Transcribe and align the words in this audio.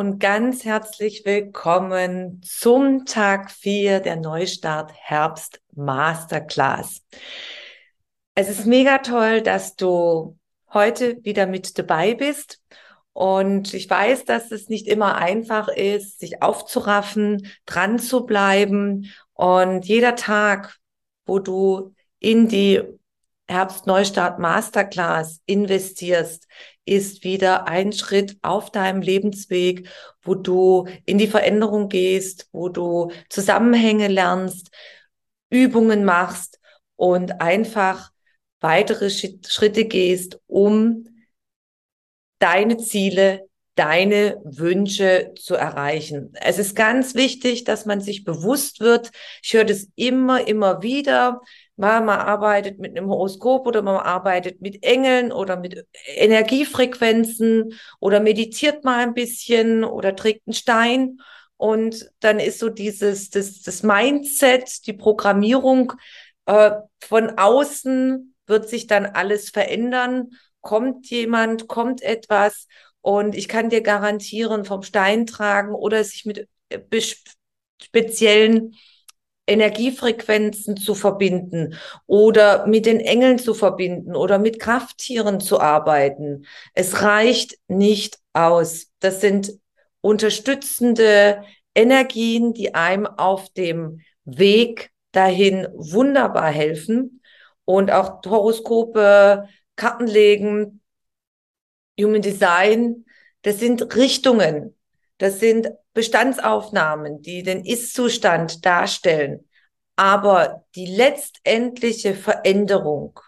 Und 0.00 0.18
ganz 0.18 0.64
herzlich 0.64 1.26
willkommen 1.26 2.40
zum 2.42 3.04
Tag 3.04 3.50
4 3.50 4.00
der 4.00 4.16
Neustart 4.16 4.92
Herbst 4.94 5.60
Masterclass. 5.74 7.02
Es 8.34 8.48
ist 8.48 8.64
mega 8.64 8.96
toll, 8.96 9.42
dass 9.42 9.76
du 9.76 10.38
heute 10.72 11.22
wieder 11.22 11.46
mit 11.46 11.78
dabei 11.78 12.14
bist. 12.14 12.62
Und 13.12 13.74
ich 13.74 13.90
weiß, 13.90 14.24
dass 14.24 14.50
es 14.52 14.70
nicht 14.70 14.86
immer 14.86 15.16
einfach 15.16 15.68
ist, 15.68 16.18
sich 16.18 16.42
aufzuraffen, 16.42 17.48
dran 17.66 17.98
zu 17.98 18.24
bleiben. 18.24 19.12
Und 19.34 19.84
jeder 19.84 20.14
Tag, 20.14 20.78
wo 21.26 21.40
du 21.40 21.92
in 22.18 22.48
die 22.48 22.80
Herbstneustart 23.48 24.38
Masterclass 24.38 25.42
investierst, 25.44 26.46
ist 26.90 27.22
wieder 27.22 27.68
ein 27.68 27.92
Schritt 27.92 28.36
auf 28.42 28.72
deinem 28.72 29.00
Lebensweg, 29.00 29.88
wo 30.22 30.34
du 30.34 30.88
in 31.06 31.18
die 31.18 31.28
Veränderung 31.28 31.88
gehst, 31.88 32.48
wo 32.50 32.68
du 32.68 33.12
Zusammenhänge 33.28 34.08
lernst, 34.08 34.70
Übungen 35.50 36.04
machst 36.04 36.58
und 36.96 37.40
einfach 37.40 38.10
weitere 38.58 39.08
Schritte 39.08 39.84
gehst, 39.84 40.40
um 40.48 41.06
deine 42.40 42.76
Ziele, 42.78 43.48
deine 43.80 44.38
Wünsche 44.44 45.32
zu 45.36 45.54
erreichen. 45.54 46.34
Es 46.38 46.58
ist 46.58 46.76
ganz 46.76 47.14
wichtig, 47.14 47.64
dass 47.64 47.86
man 47.86 48.02
sich 48.02 48.24
bewusst 48.24 48.80
wird. 48.80 49.10
Ich 49.42 49.54
höre 49.54 49.64
das 49.64 49.88
immer, 49.96 50.46
immer 50.46 50.82
wieder. 50.82 51.40
Man 51.76 52.10
arbeitet 52.10 52.78
mit 52.78 52.94
einem 52.94 53.08
Horoskop 53.08 53.66
oder 53.66 53.80
man 53.80 53.96
arbeitet 53.96 54.60
mit 54.60 54.84
Engeln 54.84 55.32
oder 55.32 55.56
mit 55.56 55.86
Energiefrequenzen 56.14 57.72
oder 58.00 58.20
meditiert 58.20 58.84
mal 58.84 58.98
ein 58.98 59.14
bisschen 59.14 59.82
oder 59.84 60.14
trägt 60.14 60.46
einen 60.46 60.52
Stein. 60.52 61.16
Und 61.56 62.10
dann 62.20 62.38
ist 62.38 62.58
so 62.58 62.68
dieses, 62.68 63.30
das, 63.30 63.62
das 63.62 63.82
Mindset, 63.82 64.86
die 64.86 64.92
Programmierung 64.92 65.94
äh, 66.44 66.72
von 67.00 67.30
außen 67.38 68.34
wird 68.46 68.68
sich 68.68 68.86
dann 68.86 69.06
alles 69.06 69.48
verändern. 69.48 70.32
Kommt 70.60 71.08
jemand, 71.08 71.66
kommt 71.66 72.02
etwas 72.02 72.66
und 73.02 73.34
ich 73.34 73.48
kann 73.48 73.70
dir 73.70 73.82
garantieren, 73.82 74.64
vom 74.64 74.82
Stein 74.82 75.26
tragen 75.26 75.74
oder 75.74 76.04
sich 76.04 76.24
mit 76.24 76.48
äh, 76.68 76.78
speziellen 77.82 78.74
Energiefrequenzen 79.46 80.76
zu 80.76 80.94
verbinden 80.94 81.74
oder 82.06 82.66
mit 82.66 82.86
den 82.86 83.00
Engeln 83.00 83.38
zu 83.38 83.52
verbinden 83.52 84.14
oder 84.14 84.38
mit 84.38 84.60
Krafttieren 84.60 85.40
zu 85.40 85.60
arbeiten. 85.60 86.46
Es 86.72 87.02
reicht 87.02 87.58
nicht 87.66 88.18
aus. 88.32 88.86
Das 89.00 89.20
sind 89.20 89.52
unterstützende 90.00 91.42
Energien, 91.74 92.54
die 92.54 92.74
einem 92.74 93.06
auf 93.06 93.50
dem 93.50 94.00
Weg 94.24 94.90
dahin 95.12 95.66
wunderbar 95.74 96.50
helfen 96.50 97.20
und 97.64 97.90
auch 97.90 98.22
Horoskope, 98.24 99.48
Kartenlegen, 99.74 100.79
Human 102.02 102.22
Design, 102.22 103.04
das 103.42 103.58
sind 103.58 103.94
Richtungen, 103.96 104.76
das 105.18 105.40
sind 105.40 105.68
Bestandsaufnahmen, 105.92 107.22
die 107.22 107.42
den 107.42 107.64
Ist-Zustand 107.64 108.64
darstellen. 108.64 109.48
Aber 109.96 110.64
die 110.74 110.86
letztendliche 110.86 112.14
Veränderung, 112.14 113.20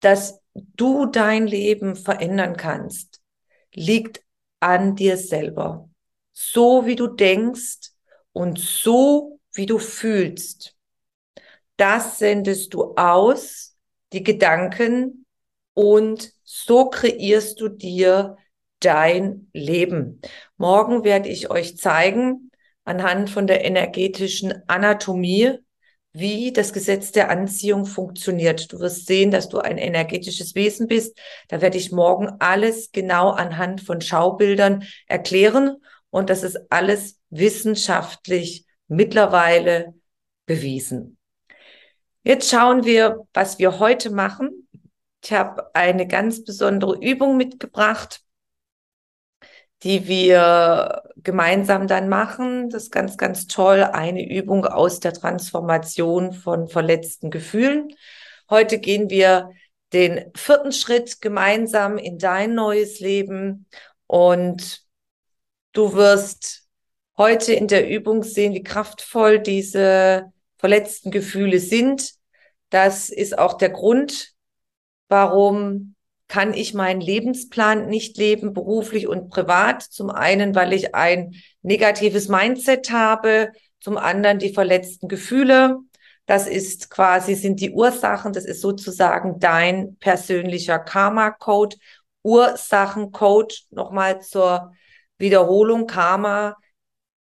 dass 0.00 0.40
du 0.54 1.06
dein 1.06 1.46
Leben 1.46 1.96
verändern 1.96 2.56
kannst, 2.56 3.20
liegt 3.72 4.22
an 4.58 4.96
dir 4.96 5.16
selber. 5.16 5.88
So 6.32 6.86
wie 6.86 6.96
du 6.96 7.06
denkst 7.06 7.92
und 8.32 8.58
so 8.58 9.40
wie 9.52 9.66
du 9.66 9.78
fühlst. 9.78 10.76
Das 11.76 12.18
sendest 12.18 12.74
du 12.74 12.94
aus, 12.96 13.76
die 14.12 14.22
Gedanken, 14.22 15.19
und 15.80 16.34
so 16.44 16.90
kreierst 16.90 17.58
du 17.58 17.70
dir 17.70 18.36
dein 18.80 19.48
Leben. 19.54 20.20
Morgen 20.58 21.04
werde 21.04 21.30
ich 21.30 21.48
euch 21.48 21.78
zeigen, 21.78 22.50
anhand 22.84 23.30
von 23.30 23.46
der 23.46 23.64
energetischen 23.64 24.62
Anatomie, 24.66 25.56
wie 26.12 26.52
das 26.52 26.74
Gesetz 26.74 27.12
der 27.12 27.30
Anziehung 27.30 27.86
funktioniert. 27.86 28.70
Du 28.70 28.78
wirst 28.78 29.06
sehen, 29.06 29.30
dass 29.30 29.48
du 29.48 29.56
ein 29.56 29.78
energetisches 29.78 30.54
Wesen 30.54 30.86
bist. 30.86 31.18
Da 31.48 31.62
werde 31.62 31.78
ich 31.78 31.92
morgen 31.92 32.28
alles 32.40 32.92
genau 32.92 33.30
anhand 33.30 33.80
von 33.80 34.02
Schaubildern 34.02 34.84
erklären. 35.06 35.76
Und 36.10 36.28
das 36.28 36.42
ist 36.42 36.58
alles 36.68 37.18
wissenschaftlich 37.30 38.66
mittlerweile 38.86 39.94
bewiesen. 40.44 41.16
Jetzt 42.22 42.50
schauen 42.50 42.84
wir, 42.84 43.26
was 43.32 43.58
wir 43.58 43.78
heute 43.78 44.10
machen. 44.10 44.59
Ich 45.22 45.32
habe 45.32 45.74
eine 45.74 46.06
ganz 46.06 46.44
besondere 46.44 46.96
Übung 46.98 47.36
mitgebracht 47.36 48.22
die 49.82 50.06
wir 50.06 51.02
gemeinsam 51.16 51.86
dann 51.86 52.08
machen. 52.08 52.68
Das 52.70 52.84
ist 52.84 52.92
ganz, 52.92 53.16
ganz 53.16 53.46
toll. 53.46 53.82
Eine 53.82 54.28
Übung 54.28 54.66
aus 54.66 55.00
der 55.00 55.12
Transformation 55.12 56.32
von 56.32 56.68
verletzten 56.68 57.30
Gefühlen. 57.30 57.94
Heute 58.50 58.78
gehen 58.78 59.08
wir 59.10 59.50
den 59.92 60.30
vierten 60.36 60.72
Schritt 60.72 61.20
gemeinsam 61.20 61.98
in 61.98 62.18
dein 62.18 62.54
neues 62.54 63.00
Leben 63.00 63.66
und 64.06 64.84
du 65.72 65.94
wirst 65.94 66.64
heute 67.16 67.54
in 67.54 67.66
der 67.66 67.88
Übung 67.88 68.22
sehen, 68.22 68.54
wie 68.54 68.62
kraftvoll 68.62 69.38
diese 69.40 70.32
verletzten 70.58 71.10
Gefühle 71.10 71.58
sind. 71.58 72.12
Das 72.68 73.08
ist 73.08 73.38
auch 73.38 73.54
der 73.54 73.70
Grund, 73.70 74.29
warum 75.10 75.94
kann 76.30 76.54
ich 76.54 76.74
meinen 76.74 77.00
Lebensplan 77.00 77.88
nicht 77.88 78.16
leben, 78.16 78.54
beruflich 78.54 79.08
und 79.08 79.30
privat. 79.30 79.82
Zum 79.82 80.10
einen, 80.10 80.54
weil 80.54 80.72
ich 80.72 80.94
ein 80.94 81.34
negatives 81.62 82.28
Mindset 82.28 82.92
habe, 82.92 83.50
zum 83.80 83.98
anderen 83.98 84.38
die 84.38 84.54
verletzten 84.54 85.08
Gefühle. 85.08 85.78
Das 86.26 86.46
ist 86.46 86.88
quasi, 86.88 87.34
sind 87.34 87.60
die 87.60 87.72
Ursachen, 87.72 88.32
das 88.32 88.44
ist 88.44 88.60
sozusagen 88.60 89.40
dein 89.40 89.96
persönlicher 89.96 90.78
Karma-Code, 90.78 91.76
Ursachen-Code. 92.22 93.54
Nochmal 93.70 94.20
zur 94.20 94.72
Wiederholung. 95.18 95.88
Karma 95.88 96.56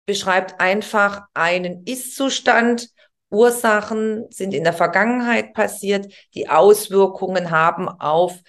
beschreibt 0.05 0.61
einfach 0.61 1.23
einen 1.33 1.83
Ist-Zustand. 1.87 2.89
Ursachen 3.29 4.25
sind 4.31 4.53
in 4.53 4.63
der 4.63 4.73
Vergangenheit 4.73 5.53
passiert, 5.53 6.11
die 6.33 6.49
Auswirkungen 6.49 7.51
haben 7.51 7.87
auf 7.87 8.41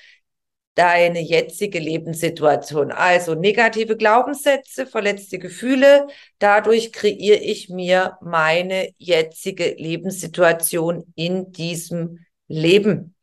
deine 0.75 1.21
jetzige 1.21 1.79
Lebenssituation. 1.79 2.91
Also 2.91 3.35
negative 3.35 3.97
Glaubenssätze, 3.97 4.87
verletzte 4.87 5.39
Gefühle. 5.39 6.07
Dadurch 6.39 6.93
kreiere 6.93 7.39
ich 7.39 7.69
mir 7.69 8.17
meine 8.23 8.91
jetzige 8.97 9.75
Lebenssituation 9.75 11.13
in 11.17 11.53
diesem 11.53 12.25
Leben, 12.49 13.15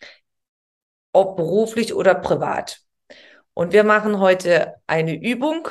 ob 1.13 1.35
beruflich 1.35 1.93
oder 1.95 2.15
privat. 2.15 2.81
Und 3.53 3.73
wir 3.73 3.83
machen 3.83 4.19
heute 4.19 4.75
eine 4.85 5.15
Übung 5.15 5.67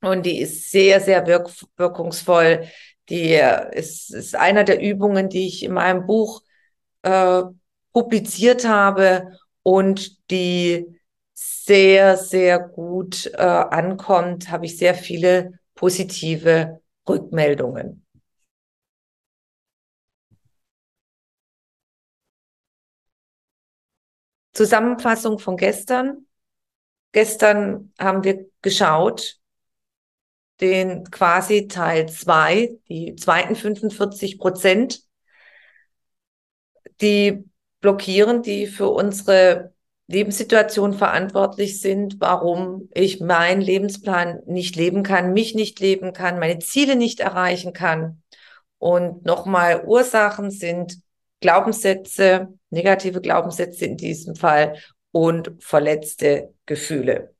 und 0.00 0.24
die 0.24 0.40
ist 0.40 0.70
sehr, 0.70 1.00
sehr 1.00 1.26
wirk 1.26 1.50
wirkungsvoll. 1.76 2.66
Die 3.08 3.34
ist, 3.72 4.14
ist 4.14 4.34
einer 4.36 4.64
der 4.64 4.80
Übungen, 4.80 5.28
die 5.28 5.46
ich 5.46 5.64
in 5.64 5.72
meinem 5.72 6.06
Buch 6.06 6.42
äh, 7.02 7.42
publiziert 7.92 8.66
habe 8.66 9.38
und 9.62 10.30
die 10.30 10.86
sehr, 11.34 12.16
sehr 12.16 12.58
gut 12.60 13.26
äh, 13.34 13.38
ankommt, 13.42 14.50
habe 14.50 14.66
ich 14.66 14.78
sehr 14.78 14.94
viele 14.94 15.58
positive 15.74 16.80
Rückmeldungen. 17.08 18.06
Zusammenfassung 24.52 25.38
von 25.38 25.56
gestern. 25.56 26.26
Gestern 27.12 27.92
haben 27.98 28.24
wir 28.24 28.46
geschaut, 28.62 29.40
den 30.62 31.04
quasi 31.10 31.68
Teil 31.68 32.08
zwei, 32.08 32.70
die 32.88 33.16
zweiten 33.16 33.56
45 33.56 34.38
Prozent, 34.38 35.02
die 37.00 37.44
blockieren, 37.80 38.42
die 38.42 38.66
für 38.66 38.88
unsere 38.88 39.74
Lebenssituation 40.06 40.94
verantwortlich 40.94 41.80
sind, 41.80 42.16
warum 42.20 42.88
ich 42.94 43.20
meinen 43.20 43.60
Lebensplan 43.60 44.40
nicht 44.46 44.76
leben 44.76 45.02
kann, 45.02 45.32
mich 45.32 45.54
nicht 45.54 45.80
leben 45.80 46.12
kann, 46.12 46.38
meine 46.38 46.60
Ziele 46.60 46.96
nicht 46.96 47.20
erreichen 47.20 47.72
kann. 47.72 48.22
Und 48.78 49.24
nochmal, 49.24 49.84
Ursachen 49.86 50.50
sind 50.50 50.98
Glaubenssätze, 51.40 52.48
negative 52.70 53.20
Glaubenssätze 53.20 53.84
in 53.84 53.96
diesem 53.96 54.36
Fall 54.36 54.76
und 55.10 55.52
verletzte 55.58 56.54
Gefühle. 56.66 57.31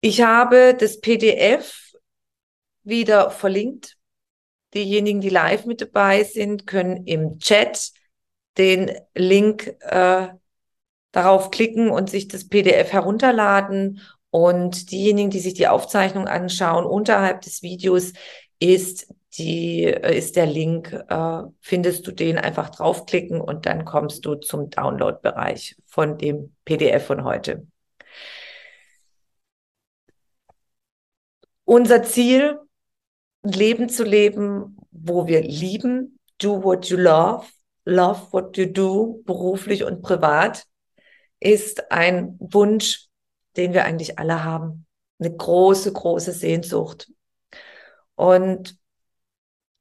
Ich 0.00 0.22
habe 0.22 0.74
das 0.74 1.00
PDF 1.00 1.92
wieder 2.82 3.30
verlinkt. 3.30 3.96
Diejenigen, 4.72 5.20
die 5.20 5.28
live 5.28 5.66
mit 5.66 5.80
dabei 5.80 6.24
sind, 6.24 6.66
können 6.66 7.06
im 7.06 7.38
Chat 7.38 7.92
den 8.56 8.92
Link 9.14 9.76
äh, 9.80 10.28
darauf 11.12 11.50
klicken 11.50 11.90
und 11.90 12.08
sich 12.08 12.28
das 12.28 12.48
PDF 12.48 12.92
herunterladen. 12.92 14.00
Und 14.30 14.90
diejenigen, 14.92 15.30
die 15.30 15.40
sich 15.40 15.54
die 15.54 15.68
Aufzeichnung 15.68 16.28
anschauen, 16.28 16.84
unterhalb 16.84 17.40
des 17.42 17.62
Videos 17.62 18.12
ist 18.60 19.12
die 19.38 19.84
äh, 19.84 20.16
ist 20.16 20.36
der 20.36 20.46
Link, 20.46 20.92
äh, 20.92 21.42
findest 21.60 22.06
du 22.06 22.12
den 22.12 22.38
einfach 22.38 22.70
draufklicken 22.70 23.40
und 23.40 23.66
dann 23.66 23.84
kommst 23.84 24.24
du 24.26 24.34
zum 24.34 24.70
Download-Bereich 24.70 25.76
von 25.86 26.18
dem 26.18 26.54
PDF 26.64 27.06
von 27.06 27.24
heute. 27.24 27.66
Unser 31.70 32.02
Ziel, 32.02 32.58
ein 33.44 33.52
Leben 33.52 33.88
zu 33.88 34.02
leben, 34.02 34.76
wo 34.90 35.28
wir 35.28 35.40
lieben, 35.40 36.18
do 36.38 36.64
what 36.64 36.86
you 36.86 36.96
love, 36.96 37.46
love 37.84 38.32
what 38.32 38.56
you 38.56 38.66
do, 38.66 39.22
beruflich 39.24 39.84
und 39.84 40.02
privat, 40.02 40.66
ist 41.38 41.92
ein 41.92 42.36
Wunsch, 42.40 43.06
den 43.56 43.72
wir 43.72 43.84
eigentlich 43.84 44.18
alle 44.18 44.42
haben. 44.42 44.84
Eine 45.20 45.32
große, 45.32 45.92
große 45.92 46.32
Sehnsucht. 46.32 47.12
Und 48.16 48.76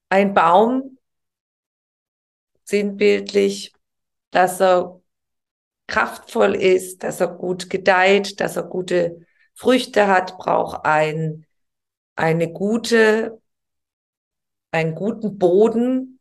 ein 0.09 0.35
Baum, 0.35 0.99
sinnbildlich, 2.65 3.73
dass 4.29 4.61
er 4.61 5.01
kraftvoll 5.87 6.53
ist, 6.53 7.01
dass 7.01 7.19
er 7.19 7.29
gut 7.29 7.67
gedeiht, 7.67 8.39
dass 8.39 8.57
er 8.57 8.63
gute 8.65 9.25
Früchte 9.55 10.05
hat, 10.05 10.37
braucht 10.37 10.85
ein, 10.85 11.47
eine 12.19 12.51
gute, 12.51 13.41
einen 14.71 14.93
guten 14.93 15.37
Boden, 15.37 16.19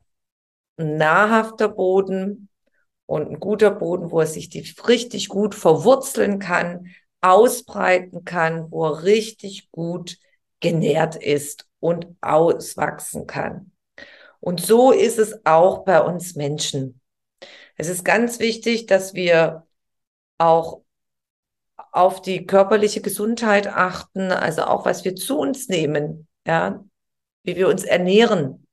ein 0.77 0.97
nahrhafter 0.97 1.69
Boden 1.69 2.49
und 3.07 3.29
ein 3.29 3.41
guter 3.41 3.73
Boden, 3.73 4.13
wo 4.13 4.21
er 4.21 4.29
sich 4.29 4.49
die 4.49 4.61
richtig 4.87 5.29
gut 5.29 5.57
verwurzeln 5.57 6.39
kann, 6.39 6.87
ausbreiten 7.21 8.25
kann, 8.25 8.71
wo 8.71 8.87
er 8.87 9.03
richtig 9.03 9.73
gut 9.73 10.19
genährt 10.61 11.17
ist 11.17 11.67
und 11.81 12.07
auswachsen 12.21 13.27
kann. 13.27 13.73
Und 14.39 14.61
so 14.61 14.93
ist 14.93 15.19
es 15.19 15.45
auch 15.45 15.85
bei 15.85 16.01
uns 16.01 16.37
Menschen. 16.37 17.01
Es 17.77 17.89
ist 17.89 18.05
ganz 18.05 18.39
wichtig, 18.39 18.87
dass 18.87 19.15
wir 19.15 19.67
auch 20.39 20.83
auf 21.99 22.23
die 22.23 22.47
körperliche 22.47 23.01
Gesundheit 23.01 23.67
achten, 23.67 24.31
also 24.31 24.63
auch 24.63 24.85
was 24.85 25.05
wir 25.05 25.17
zu 25.17 25.37
uns 25.37 25.69
nehmen, 25.69 26.29
ja, 26.47 26.85
wie 27.43 27.57
wir 27.57 27.69
uns 27.69 27.83
ernähren. 27.83 28.69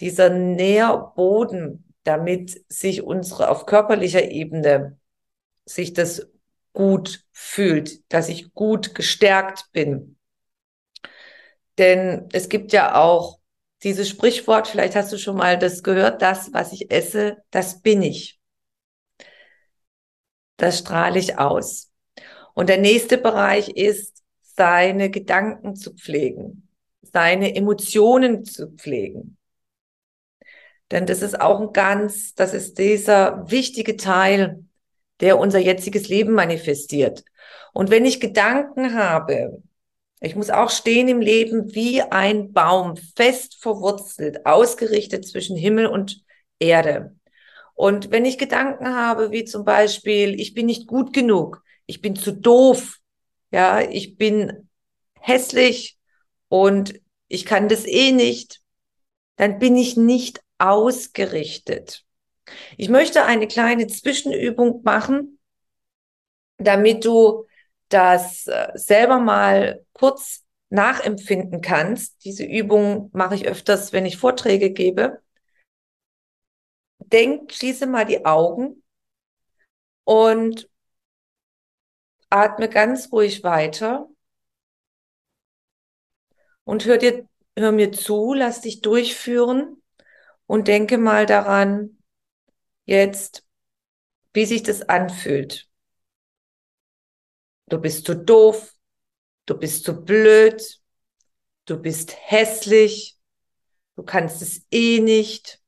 Dieser 0.00 0.30
Nährboden, 0.30 1.94
damit 2.02 2.64
sich 2.68 3.02
unsere 3.02 3.48
auf 3.48 3.64
körperlicher 3.64 4.28
Ebene 4.28 4.98
sich 5.64 5.92
das 5.92 6.28
gut 6.72 7.24
fühlt, 7.30 8.12
dass 8.12 8.28
ich 8.28 8.52
gut 8.54 8.96
gestärkt 8.96 9.70
bin. 9.70 10.18
Denn 11.78 12.28
es 12.32 12.48
gibt 12.48 12.72
ja 12.72 12.96
auch 12.96 13.38
dieses 13.84 14.08
Sprichwort, 14.08 14.66
vielleicht 14.66 14.96
hast 14.96 15.12
du 15.12 15.18
schon 15.18 15.36
mal 15.36 15.60
das 15.60 15.84
gehört, 15.84 16.22
das, 16.22 16.52
was 16.52 16.72
ich 16.72 16.90
esse, 16.90 17.36
das 17.50 17.82
bin 17.82 18.02
ich. 18.02 18.40
Das 20.56 20.80
strahle 20.80 21.20
ich 21.20 21.38
aus. 21.38 21.92
Und 22.56 22.70
der 22.70 22.78
nächste 22.78 23.18
Bereich 23.18 23.68
ist, 23.68 24.24
seine 24.40 25.10
Gedanken 25.10 25.76
zu 25.76 25.92
pflegen, 25.92 26.66
seine 27.02 27.54
Emotionen 27.54 28.46
zu 28.46 28.68
pflegen. 28.68 29.36
Denn 30.90 31.04
das 31.04 31.20
ist 31.20 31.38
auch 31.38 31.60
ein 31.60 31.74
ganz, 31.74 32.34
das 32.34 32.54
ist 32.54 32.78
dieser 32.78 33.50
wichtige 33.50 33.98
Teil, 33.98 34.64
der 35.20 35.38
unser 35.38 35.58
jetziges 35.58 36.08
Leben 36.08 36.32
manifestiert. 36.32 37.24
Und 37.74 37.90
wenn 37.90 38.06
ich 38.06 38.20
Gedanken 38.20 38.94
habe, 38.94 39.62
ich 40.22 40.34
muss 40.34 40.48
auch 40.48 40.70
stehen 40.70 41.08
im 41.08 41.20
Leben 41.20 41.74
wie 41.74 42.00
ein 42.00 42.54
Baum, 42.54 42.96
fest 42.96 43.58
verwurzelt, 43.60 44.46
ausgerichtet 44.46 45.28
zwischen 45.28 45.58
Himmel 45.58 45.88
und 45.88 46.24
Erde. 46.58 47.14
Und 47.74 48.10
wenn 48.10 48.24
ich 48.24 48.38
Gedanken 48.38 48.94
habe, 48.94 49.30
wie 49.30 49.44
zum 49.44 49.66
Beispiel, 49.66 50.40
ich 50.40 50.54
bin 50.54 50.64
nicht 50.64 50.86
gut 50.86 51.12
genug, 51.12 51.62
ich 51.86 52.00
bin 52.00 52.16
zu 52.16 52.32
doof, 52.32 52.98
ja, 53.50 53.80
ich 53.80 54.16
bin 54.16 54.68
hässlich 55.20 55.98
und 56.48 57.00
ich 57.28 57.44
kann 57.44 57.68
das 57.68 57.86
eh 57.86 58.12
nicht, 58.12 58.60
dann 59.36 59.58
bin 59.58 59.76
ich 59.76 59.96
nicht 59.96 60.40
ausgerichtet. 60.58 62.04
Ich 62.76 62.88
möchte 62.88 63.24
eine 63.24 63.48
kleine 63.48 63.86
Zwischenübung 63.86 64.82
machen, 64.84 65.38
damit 66.58 67.04
du 67.04 67.46
das 67.88 68.46
äh, 68.46 68.70
selber 68.74 69.18
mal 69.18 69.84
kurz 69.92 70.44
nachempfinden 70.70 71.60
kannst. 71.60 72.24
Diese 72.24 72.44
Übung 72.44 73.10
mache 73.12 73.34
ich 73.34 73.46
öfters, 73.46 73.92
wenn 73.92 74.06
ich 74.06 74.16
Vorträge 74.16 74.70
gebe. 74.70 75.20
Denk, 76.98 77.52
schließe 77.52 77.86
mal 77.86 78.04
die 78.04 78.24
Augen 78.24 78.82
und 80.04 80.68
atme 82.30 82.68
ganz 82.68 83.12
ruhig 83.12 83.42
weiter. 83.44 84.08
Und 86.64 86.84
hör 86.84 86.98
dir, 86.98 87.28
hör 87.56 87.72
mir 87.72 87.92
zu, 87.92 88.34
lass 88.34 88.60
dich 88.60 88.80
durchführen. 88.80 89.82
Und 90.46 90.68
denke 90.68 90.96
mal 90.98 91.26
daran, 91.26 91.98
jetzt, 92.84 93.44
wie 94.32 94.46
sich 94.46 94.62
das 94.62 94.82
anfühlt. 94.82 95.68
Du 97.68 97.78
bist 97.78 98.06
zu 98.06 98.14
doof, 98.14 98.72
du 99.46 99.58
bist 99.58 99.84
zu 99.84 100.04
blöd, 100.04 100.80
du 101.64 101.78
bist 101.78 102.16
hässlich, 102.16 103.18
du 103.96 104.04
kannst 104.04 104.40
es 104.40 104.66
eh 104.70 105.00
nicht, 105.00 105.60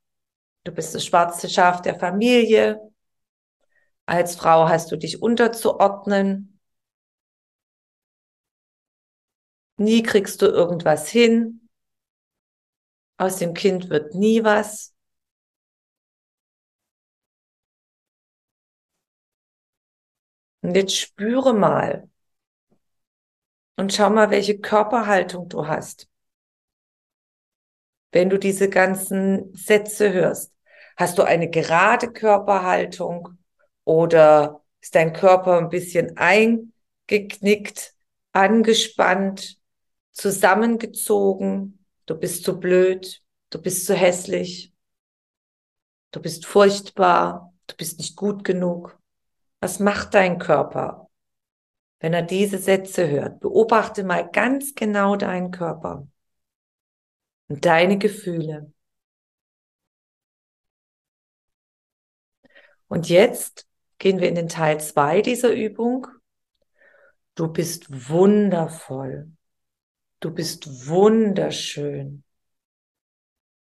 du 0.62 0.71
bist 0.71 0.95
das 0.95 1.05
schwarze 1.05 1.49
Schaf 1.49 1.83
der 1.83 1.99
Familie, 1.99 2.81
als 4.09 4.37
Frau 4.37 4.69
hast 4.69 4.91
du 4.91 4.97
dich 4.97 5.21
unterzuordnen, 5.21 6.59
nie 9.77 10.03
kriegst 10.03 10.41
du 10.41 10.47
irgendwas 10.47 11.09
hin, 11.09 11.69
aus 13.19 13.37
dem 13.37 13.53
Kind 13.53 13.91
wird 13.91 14.15
nie 14.15 14.45
was. 14.45 14.95
Und 20.62 20.75
jetzt 20.75 20.97
spüre 20.97 21.53
mal 21.53 22.09
und 23.77 23.93
schau 23.93 24.11
mal, 24.11 24.31
welche 24.31 24.59
Körperhaltung 24.59 25.49
du 25.49 25.67
hast. 25.67 26.09
Wenn 28.11 28.31
du 28.31 28.38
diese 28.38 28.71
ganzen 28.71 29.55
Sätze 29.55 30.12
hörst, 30.12 30.53
hast 30.97 31.19
du 31.19 31.23
eine 31.25 31.50
gerade 31.50 32.11
Körperhaltung 32.12 33.38
oder 33.88 34.62
ist 34.83 34.95
dein 34.95 35.14
Körper 35.14 35.57
ein 35.57 35.71
bisschen 35.71 36.18
eingeknickt, 36.18 37.95
angespannt, 38.33 39.57
zusammengezogen? 40.12 41.87
Du 42.04 42.14
bist 42.14 42.45
zu 42.45 42.61
blöd, 42.61 43.23
du 43.49 43.62
bist 43.62 43.87
zu 43.87 43.95
hässlich, 43.95 44.75
du 46.11 46.21
bist 46.21 46.45
furchtbar, 46.45 47.54
du 47.66 47.76
bist 47.76 47.97
nicht 47.99 48.14
gut 48.14 48.45
genug. 48.45 48.99
Was 49.61 49.80
macht 49.80 50.12
dein 50.12 50.38
Körper, 50.38 51.09
wenn 52.00 52.12
er 52.12 52.21
diese 52.23 52.59
Sätze 52.59 53.09
hört? 53.09 53.40
Beobachte 53.40 54.04
mal 54.04 54.30
ganz 54.30 54.75
genau 54.75 55.16
deinen 55.16 55.50
Körper 55.50 56.07
und 57.49 57.64
deine 57.64 57.97
Gefühle. 57.97 58.71
Und 62.88 63.09
jetzt 63.09 63.68
gehen 63.99 64.21
wir 64.21 64.28
in 64.28 64.35
den 64.35 64.49
Teil 64.49 64.81
zwei 64.81 65.23
dieser 65.23 65.52
Übung. 65.52 66.07
Du 67.35 67.49
bist 67.49 67.87
wundervoll. 68.11 69.31
Du 70.21 70.33
bist 70.33 70.88
wunderschön. 70.88 72.25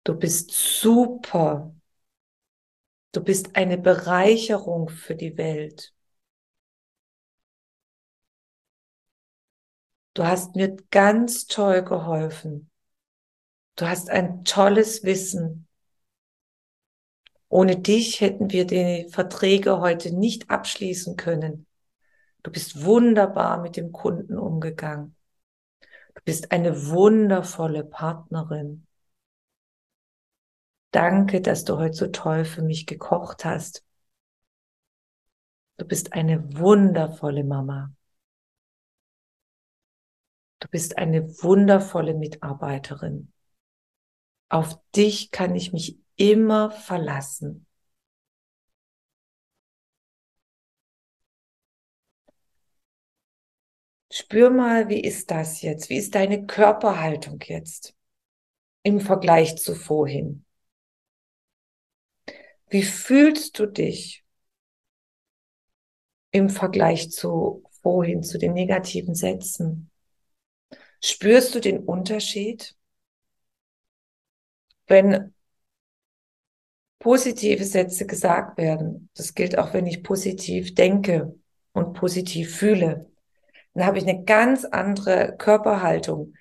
Du 0.04 0.14
bist 0.18 0.50
super. 0.50 1.74
Du 3.12 3.22
bist 3.22 3.56
eine 3.56 3.78
Bereicherung 3.78 4.88
für 4.88 5.14
die 5.14 5.36
Welt. 5.36 5.92
Du 10.14 10.24
hast 10.24 10.56
mir 10.56 10.76
ganz 10.90 11.46
toll 11.46 11.82
geholfen. 11.82 12.70
Du 13.76 13.86
hast 13.86 14.10
ein 14.10 14.44
tolles 14.44 15.04
Wissen. 15.04 15.66
Ohne 17.50 17.76
dich 17.76 18.20
hätten 18.20 18.52
wir 18.52 18.64
die 18.64 19.08
Verträge 19.10 19.80
heute 19.80 20.14
nicht 20.16 20.50
abschließen 20.50 21.16
können. 21.16 21.66
Du 22.44 22.52
bist 22.52 22.84
wunderbar 22.84 23.60
mit 23.60 23.76
dem 23.76 23.90
Kunden 23.90 24.38
umgegangen. 24.38 25.16
Du 26.14 26.22
bist 26.24 26.52
eine 26.52 26.86
wundervolle 26.86 27.82
Partnerin. 27.84 28.86
Danke, 30.92 31.40
dass 31.40 31.64
du 31.64 31.76
heute 31.76 31.94
so 31.94 32.06
toll 32.06 32.44
für 32.44 32.62
mich 32.62 32.86
gekocht 32.86 33.44
hast. 33.44 33.84
Du 35.76 35.84
bist 35.84 36.12
eine 36.12 36.56
wundervolle 36.56 37.42
Mama. 37.42 37.92
Du 40.60 40.68
bist 40.68 40.98
eine 40.98 41.28
wundervolle 41.42 42.14
Mitarbeiterin. 42.14 43.32
Auf 44.48 44.78
dich 44.94 45.32
kann 45.32 45.56
ich 45.56 45.72
mich 45.72 45.98
immer 46.20 46.70
verlassen. 46.70 47.66
Spür 54.12 54.50
mal, 54.50 54.90
wie 54.90 55.00
ist 55.00 55.30
das 55.30 55.62
jetzt? 55.62 55.88
Wie 55.88 55.96
ist 55.96 56.14
deine 56.14 56.44
Körperhaltung 56.44 57.40
jetzt 57.46 57.94
im 58.82 59.00
Vergleich 59.00 59.56
zu 59.56 59.74
vorhin? 59.74 60.44
Wie 62.68 62.82
fühlst 62.82 63.58
du 63.58 63.64
dich 63.64 64.22
im 66.32 66.50
Vergleich 66.50 67.10
zu 67.10 67.64
vorhin, 67.80 68.22
zu 68.22 68.36
den 68.36 68.52
negativen 68.52 69.14
Sätzen? 69.14 69.90
Spürst 71.02 71.54
du 71.54 71.60
den 71.60 71.78
Unterschied? 71.78 72.76
Wenn 74.86 75.32
positive 77.00 77.64
Sätze 77.64 78.06
gesagt 78.06 78.56
werden, 78.58 79.08
das 79.16 79.34
gilt 79.34 79.58
auch, 79.58 79.74
wenn 79.74 79.86
ich 79.86 80.04
positiv 80.04 80.74
denke 80.74 81.34
und 81.72 81.94
positiv 81.94 82.54
fühle, 82.54 83.10
dann 83.74 83.86
habe 83.86 83.98
ich 83.98 84.06
eine 84.06 84.22
ganz 84.24 84.64
andere 84.64 85.34
Körperhaltung. 85.36 86.34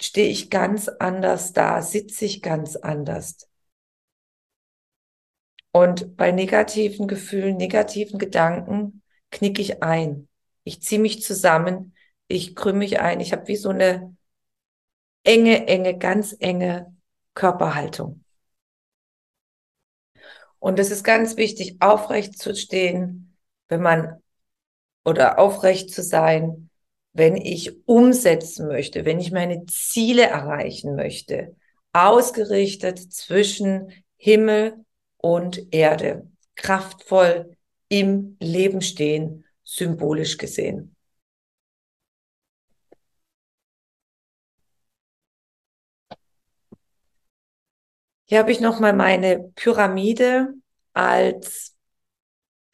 Stehe 0.00 0.28
ich 0.28 0.50
ganz 0.50 0.88
anders 0.88 1.52
da, 1.52 1.82
sitze 1.82 2.24
ich 2.24 2.42
ganz 2.42 2.76
anders. 2.76 3.48
Und 5.72 6.16
bei 6.16 6.32
negativen 6.32 7.06
Gefühlen, 7.06 7.56
negativen 7.56 8.18
Gedanken 8.18 9.02
knicke 9.30 9.60
ich 9.60 9.82
ein. 9.82 10.28
Ich 10.64 10.82
ziehe 10.82 11.00
mich 11.00 11.22
zusammen, 11.22 11.94
ich 12.26 12.56
krümme 12.56 12.78
mich 12.78 13.00
ein. 13.00 13.20
Ich 13.20 13.32
habe 13.32 13.48
wie 13.48 13.56
so 13.56 13.70
eine 13.70 14.16
enge, 15.24 15.66
enge, 15.66 15.98
ganz 15.98 16.34
enge 16.38 16.96
Körperhaltung. 17.34 18.24
Und 20.58 20.78
es 20.78 20.90
ist 20.90 21.04
ganz 21.04 21.36
wichtig, 21.36 21.76
aufrecht 21.80 22.38
zu 22.38 22.54
stehen, 22.54 23.36
wenn 23.68 23.82
man 23.82 24.20
oder 25.04 25.38
aufrecht 25.38 25.90
zu 25.90 26.02
sein, 26.02 26.70
wenn 27.12 27.36
ich 27.36 27.86
umsetzen 27.86 28.68
möchte, 28.68 29.04
wenn 29.04 29.20
ich 29.20 29.32
meine 29.32 29.64
Ziele 29.66 30.22
erreichen 30.22 30.94
möchte, 30.94 31.56
ausgerichtet 31.92 32.98
zwischen 33.12 33.92
Himmel 34.16 34.84
und 35.16 35.72
Erde, 35.72 36.28
kraftvoll 36.54 37.56
im 37.88 38.36
Leben 38.40 38.82
stehen, 38.82 39.44
symbolisch 39.64 40.36
gesehen. 40.36 40.94
Hier 48.28 48.40
habe 48.40 48.52
ich 48.52 48.60
nochmal 48.60 48.92
meine 48.92 49.50
Pyramide 49.54 50.52
als 50.92 51.74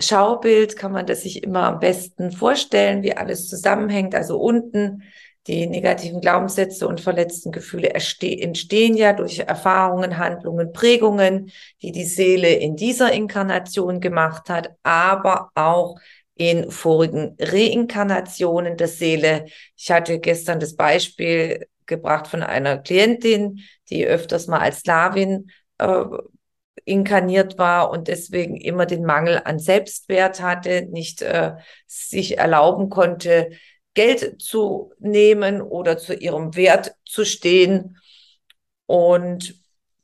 Schaubild 0.01 0.77
kann 0.77 0.91
man 0.91 1.07
das 1.07 1.23
sich 1.23 1.45
immer 1.45 1.63
am 1.63 1.79
besten 1.79 2.33
vorstellen, 2.33 3.05
wie 3.05 3.17
alles 3.17 3.49
zusammenhängt. 3.49 4.17
Also 4.17 4.39
unten 4.39 5.05
die 5.47 5.69
negativen 5.69 6.21
Glaubenssätze 6.21 6.89
und 6.89 7.01
verletzten 7.01 7.53
Gefühle 7.53 7.91
entstehen 7.91 8.97
ja 8.97 9.13
durch 9.13 9.39
Erfahrungen, 9.39 10.19
Handlungen, 10.19 10.73
Prägungen, 10.73 11.53
die 11.83 11.93
die 11.93 12.05
Seele 12.05 12.49
in 12.55 12.75
dieser 12.75 13.13
Inkarnation 13.13 14.01
gemacht 14.01 14.49
hat, 14.49 14.71
aber 14.83 15.51
auch 15.55 16.01
in 16.35 16.73
vorigen 16.73 17.37
Reinkarnationen 17.39 18.77
der 18.77 18.89
Seele. 18.89 19.45
Ich 19.77 19.93
hatte 19.93 20.19
gestern 20.19 20.59
das 20.59 20.75
Beispiel 20.75 21.69
gebracht 21.87 22.27
von 22.27 22.43
einer 22.43 22.79
Klientin, 22.79 23.61
die 23.91 24.07
öfters 24.07 24.47
mal 24.47 24.61
als 24.61 24.81
Sklavin 24.81 25.51
äh, 25.79 26.05
inkarniert 26.85 27.59
war 27.59 27.91
und 27.91 28.09
deswegen 28.09 28.57
immer 28.57 28.87
den 28.87 29.05
Mangel 29.05 29.41
an 29.45 29.59
Selbstwert 29.59 30.41
hatte, 30.41 30.87
nicht 30.91 31.23
äh, 31.23 31.55
sich 31.87 32.39
erlauben 32.39 32.91
konnte, 32.91 33.51
Geld 33.95 34.43
zu 34.43 34.93
nehmen 34.99 35.63
oder 35.63 35.97
zu 35.99 36.15
ihrem 36.15 36.57
Wert 36.57 36.95
zu 37.05 37.25
stehen. 37.25 37.97
Und 38.87 39.55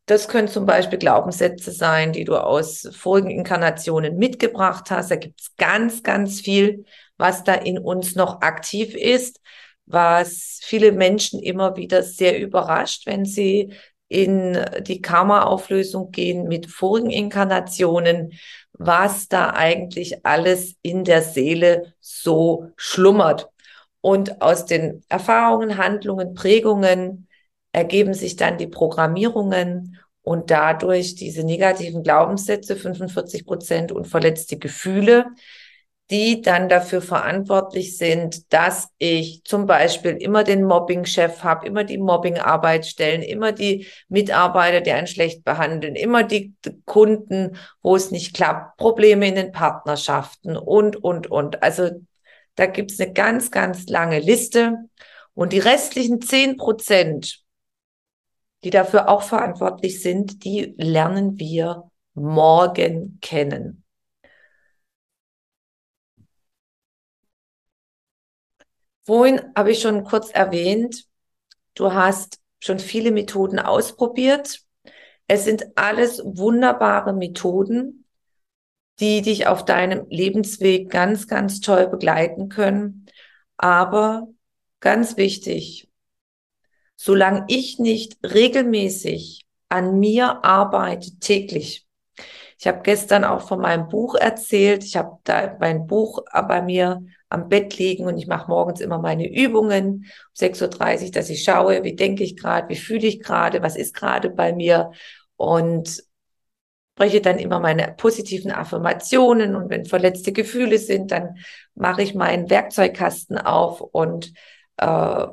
das 0.06 0.28
können 0.28 0.48
zum 0.48 0.64
Beispiel 0.64 0.98
Glaubenssätze 0.98 1.70
sein, 1.70 2.12
die 2.12 2.24
du 2.24 2.36
aus 2.36 2.88
vorigen 2.92 3.30
Inkarnationen 3.30 4.16
mitgebracht 4.16 4.90
hast. 4.90 5.10
Da 5.10 5.16
gibt 5.16 5.40
es 5.40 5.56
ganz, 5.56 6.02
ganz 6.02 6.40
viel, 6.40 6.84
was 7.16 7.44
da 7.44 7.54
in 7.54 7.78
uns 7.78 8.14
noch 8.14 8.40
aktiv 8.40 8.94
ist, 8.94 9.40
was 9.92 10.60
viele 10.62 10.92
Menschen 10.92 11.40
immer 11.40 11.76
wieder 11.76 12.02
sehr 12.02 12.40
überrascht, 12.40 13.06
wenn 13.06 13.24
sie 13.24 13.72
in 14.08 14.58
die 14.80 15.00
Karma-Auflösung 15.00 16.10
gehen 16.10 16.48
mit 16.48 16.66
vorigen 16.66 17.10
Inkarnationen, 17.10 18.32
was 18.72 19.28
da 19.28 19.50
eigentlich 19.50 20.26
alles 20.26 20.74
in 20.82 21.04
der 21.04 21.22
Seele 21.22 21.94
so 22.00 22.70
schlummert. 22.76 23.48
Und 24.00 24.42
aus 24.42 24.64
den 24.64 25.04
Erfahrungen, 25.08 25.76
Handlungen, 25.76 26.34
Prägungen 26.34 27.28
ergeben 27.72 28.14
sich 28.14 28.36
dann 28.36 28.58
die 28.58 28.66
Programmierungen 28.66 29.98
und 30.22 30.50
dadurch 30.50 31.14
diese 31.14 31.44
negativen 31.44 32.02
Glaubenssätze, 32.02 32.76
45 32.76 33.46
Prozent 33.46 33.92
und 33.92 34.06
verletzte 34.06 34.58
Gefühle, 34.58 35.26
die 36.10 36.42
dann 36.42 36.68
dafür 36.68 37.00
verantwortlich 37.00 37.96
sind, 37.96 38.52
dass 38.52 38.88
ich 38.98 39.42
zum 39.44 39.66
Beispiel 39.66 40.16
immer 40.16 40.42
den 40.42 40.64
Mobbing-Chef 40.64 41.44
habe, 41.44 41.66
immer 41.66 41.84
die 41.84 41.98
Mobbing-Arbeitsstellen, 41.98 43.22
immer 43.22 43.52
die 43.52 43.86
Mitarbeiter, 44.08 44.80
die 44.80 44.90
einen 44.90 45.06
schlecht 45.06 45.44
behandeln, 45.44 45.94
immer 45.94 46.24
die 46.24 46.54
Kunden, 46.84 47.56
wo 47.80 47.94
es 47.94 48.10
nicht 48.10 48.34
klappt, 48.34 48.76
Probleme 48.76 49.28
in 49.28 49.36
den 49.36 49.52
Partnerschaften 49.52 50.56
und, 50.56 50.96
und, 50.96 51.30
und. 51.30 51.62
Also 51.62 51.90
da 52.56 52.66
gibt 52.66 52.90
es 52.90 53.00
eine 53.00 53.12
ganz, 53.12 53.52
ganz 53.52 53.88
lange 53.88 54.18
Liste. 54.18 54.76
Und 55.34 55.52
die 55.52 55.60
restlichen 55.60 56.20
zehn 56.20 56.56
Prozent, 56.56 57.42
die 58.64 58.70
dafür 58.70 59.08
auch 59.08 59.22
verantwortlich 59.22 60.02
sind, 60.02 60.44
die 60.44 60.74
lernen 60.76 61.38
wir 61.38 61.90
morgen 62.14 63.18
kennen. 63.22 63.84
Vorhin 69.04 69.40
habe 69.56 69.72
ich 69.72 69.80
schon 69.80 70.04
kurz 70.04 70.30
erwähnt, 70.30 71.06
du 71.74 71.92
hast 71.92 72.38
schon 72.60 72.78
viele 72.78 73.10
Methoden 73.10 73.58
ausprobiert. 73.58 74.60
Es 75.26 75.44
sind 75.44 75.64
alles 75.76 76.22
wunderbare 76.24 77.12
Methoden, 77.12 78.04
die 79.00 79.22
dich 79.22 79.46
auf 79.46 79.64
deinem 79.64 80.06
Lebensweg 80.10 80.90
ganz, 80.90 81.26
ganz 81.26 81.60
toll 81.60 81.88
begleiten 81.88 82.48
können. 82.48 83.06
Aber 83.56 84.28
ganz 84.80 85.16
wichtig, 85.16 85.88
solange 86.96 87.44
ich 87.48 87.78
nicht 87.78 88.18
regelmäßig 88.22 89.46
an 89.70 89.98
mir 89.98 90.44
arbeite, 90.44 91.18
täglich. 91.18 91.86
Ich 92.58 92.66
habe 92.66 92.80
gestern 92.82 93.24
auch 93.24 93.48
von 93.48 93.60
meinem 93.60 93.88
Buch 93.88 94.14
erzählt. 94.14 94.84
Ich 94.84 94.96
habe 94.96 95.18
da 95.24 95.56
mein 95.58 95.86
Buch 95.86 96.22
bei 96.30 96.60
mir 96.60 97.02
am 97.30 97.48
Bett 97.48 97.78
liegen 97.78 98.06
und 98.06 98.18
ich 98.18 98.26
mache 98.26 98.50
morgens 98.50 98.80
immer 98.80 98.98
meine 98.98 99.28
Übungen. 99.28 99.86
Um 99.86 100.04
6.30 100.38 101.04
Uhr, 101.04 101.10
dass 101.12 101.30
ich 101.30 101.44
schaue, 101.44 101.82
wie 101.84 101.94
denke 101.96 102.24
ich 102.24 102.36
gerade, 102.36 102.68
wie 102.68 102.76
fühle 102.76 103.06
ich 103.06 103.20
gerade, 103.20 103.62
was 103.62 103.76
ist 103.76 103.94
gerade 103.94 104.30
bei 104.30 104.52
mir? 104.52 104.90
Und 105.36 106.02
spreche 106.94 107.22
dann 107.22 107.38
immer 107.38 107.60
meine 107.60 107.94
positiven 107.96 108.50
Affirmationen. 108.50 109.54
Und 109.54 109.70
wenn 109.70 109.86
verletzte 109.86 110.32
Gefühle 110.32 110.78
sind, 110.78 111.12
dann 111.12 111.38
mache 111.74 112.02
ich 112.02 112.14
meinen 112.14 112.50
Werkzeugkasten 112.50 113.38
auf 113.38 113.80
und 113.80 114.32
äh, 114.76 115.26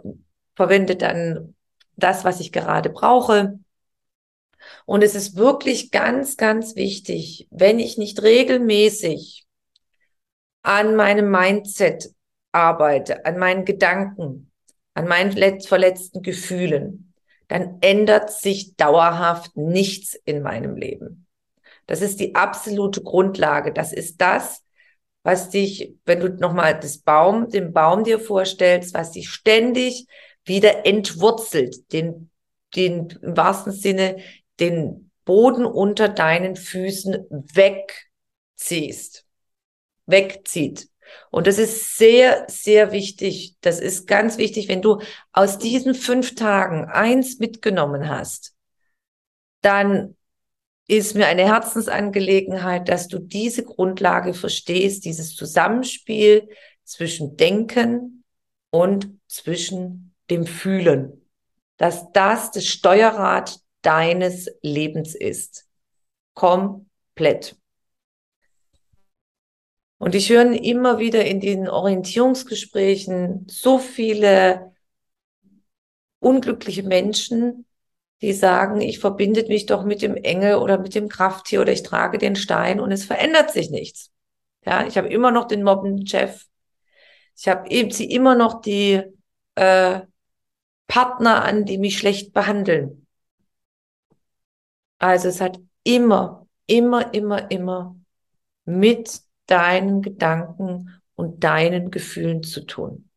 verwende 0.55 0.95
dann 0.95 1.55
das, 1.95 2.23
was 2.23 2.39
ich 2.39 2.51
gerade 2.51 2.89
brauche. 2.89 3.59
Und 4.85 5.03
es 5.03 5.15
ist 5.15 5.35
wirklich 5.35 5.89
ganz, 5.89 6.37
ganz 6.37 6.75
wichtig, 6.75 7.47
wenn 7.49 7.79
ich 7.79 7.97
nicht 7.97 8.21
regelmäßig 8.21 9.46
an 10.67 10.97
meinem 10.97 11.31
Mindset 11.31 12.09
arbeite, 12.51 13.25
an 13.25 13.37
meinen 13.37 13.63
Gedanken, 13.63 14.51
an 14.93 15.07
meinen 15.07 15.31
verletzten 15.61 16.21
Gefühlen, 16.21 17.13
dann 17.47 17.77
ändert 17.79 18.31
sich 18.31 18.75
dauerhaft 18.75 19.55
nichts 19.55 20.19
in 20.25 20.41
meinem 20.41 20.75
Leben. 20.75 21.25
Das 21.85 22.01
ist 22.01 22.19
die 22.19 22.35
absolute 22.35 23.01
Grundlage. 23.01 23.71
Das 23.71 23.93
ist 23.93 24.19
das, 24.19 24.61
was 25.23 25.49
dich, 25.49 25.95
wenn 26.05 26.19
du 26.19 26.29
nochmal 26.29 26.77
das 26.77 26.97
Baum, 26.97 27.47
den 27.49 27.71
Baum 27.71 28.03
dir 28.03 28.19
vorstellst, 28.19 28.93
was 28.93 29.11
dich 29.11 29.29
ständig 29.29 30.05
wieder 30.43 30.85
entwurzelt, 30.85 31.93
den, 31.93 32.29
den 32.75 33.07
im 33.21 33.37
wahrsten 33.37 33.71
Sinne 33.71 34.17
den 34.59 35.11
Boden 35.23 35.65
unter 35.65 36.09
deinen 36.09 36.57
Füßen 36.57 37.25
wegziehst, 37.29 39.26
wegzieht. 40.07 40.89
Und 41.29 41.47
das 41.47 41.57
ist 41.57 41.97
sehr, 41.97 42.45
sehr 42.49 42.91
wichtig. 42.91 43.55
Das 43.61 43.79
ist 43.79 44.07
ganz 44.07 44.37
wichtig, 44.37 44.67
wenn 44.67 44.81
du 44.81 45.01
aus 45.31 45.57
diesen 45.57 45.93
fünf 45.93 46.35
Tagen 46.35 46.85
eins 46.85 47.39
mitgenommen 47.39 48.09
hast, 48.09 48.55
dann 49.61 50.15
ist 50.87 51.15
mir 51.15 51.27
eine 51.27 51.45
Herzensangelegenheit, 51.45 52.87
dass 52.87 53.07
du 53.07 53.19
diese 53.19 53.63
Grundlage 53.63 54.33
verstehst, 54.33 55.05
dieses 55.05 55.35
Zusammenspiel 55.35 56.49
zwischen 56.83 57.35
Denken 57.35 58.23
und 58.69 59.09
zwischen 59.27 60.15
dem 60.29 60.45
Fühlen, 60.45 61.25
dass 61.75 62.11
das 62.13 62.51
das 62.51 62.65
Steuerrad 62.65 63.59
deines 63.81 64.49
Lebens 64.61 65.13
ist. 65.13 65.67
Komplett. 66.33 67.57
Und 69.97 70.13
ich 70.13 70.29
höre 70.29 70.51
immer 70.51 70.99
wieder 70.99 71.25
in 71.25 71.39
den 71.39 71.67
Orientierungsgesprächen 71.67 73.47
so 73.49 73.79
viele 73.79 74.73
unglückliche 76.19 76.83
Menschen, 76.83 77.65
die 78.21 78.33
sagen, 78.33 78.81
ich 78.81 78.99
verbinde 78.99 79.45
mich 79.47 79.65
doch 79.65 79.83
mit 79.83 80.01
dem 80.01 80.15
Engel 80.15 80.55
oder 80.55 80.79
mit 80.79 80.95
dem 80.95 81.07
Krafttier 81.07 81.61
oder 81.61 81.71
ich 81.71 81.83
trage 81.83 82.17
den 82.17 82.35
Stein 82.35 82.79
und 82.79 82.91
es 82.91 83.05
verändert 83.05 83.51
sich 83.51 83.69
nichts. 83.69 84.11
Ja, 84.65 84.85
ich 84.85 84.97
habe 84.97 85.07
immer 85.07 85.31
noch 85.31 85.47
den 85.47 85.63
mobbenden 85.63 86.05
Chef. 86.07 86.45
Ich 87.35 87.47
habe 87.47 87.69
eben 87.69 87.91
sie 87.91 88.09
immer 88.11 88.35
noch 88.35 88.61
die 88.61 89.01
äh, 89.55 90.01
Partner 90.87 91.43
an, 91.43 91.65
die 91.65 91.77
mich 91.77 91.97
schlecht 91.97 92.33
behandeln. 92.33 93.07
Also 94.99 95.27
es 95.27 95.41
hat 95.41 95.59
immer, 95.83 96.47
immer, 96.65 97.13
immer, 97.13 97.51
immer 97.51 97.95
mit 98.65 99.21
deinen 99.47 100.01
Gedanken 100.01 101.01
und 101.15 101.43
deinen 101.43 101.91
Gefühlen 101.91 102.43
zu 102.43 102.65
tun. 102.65 103.09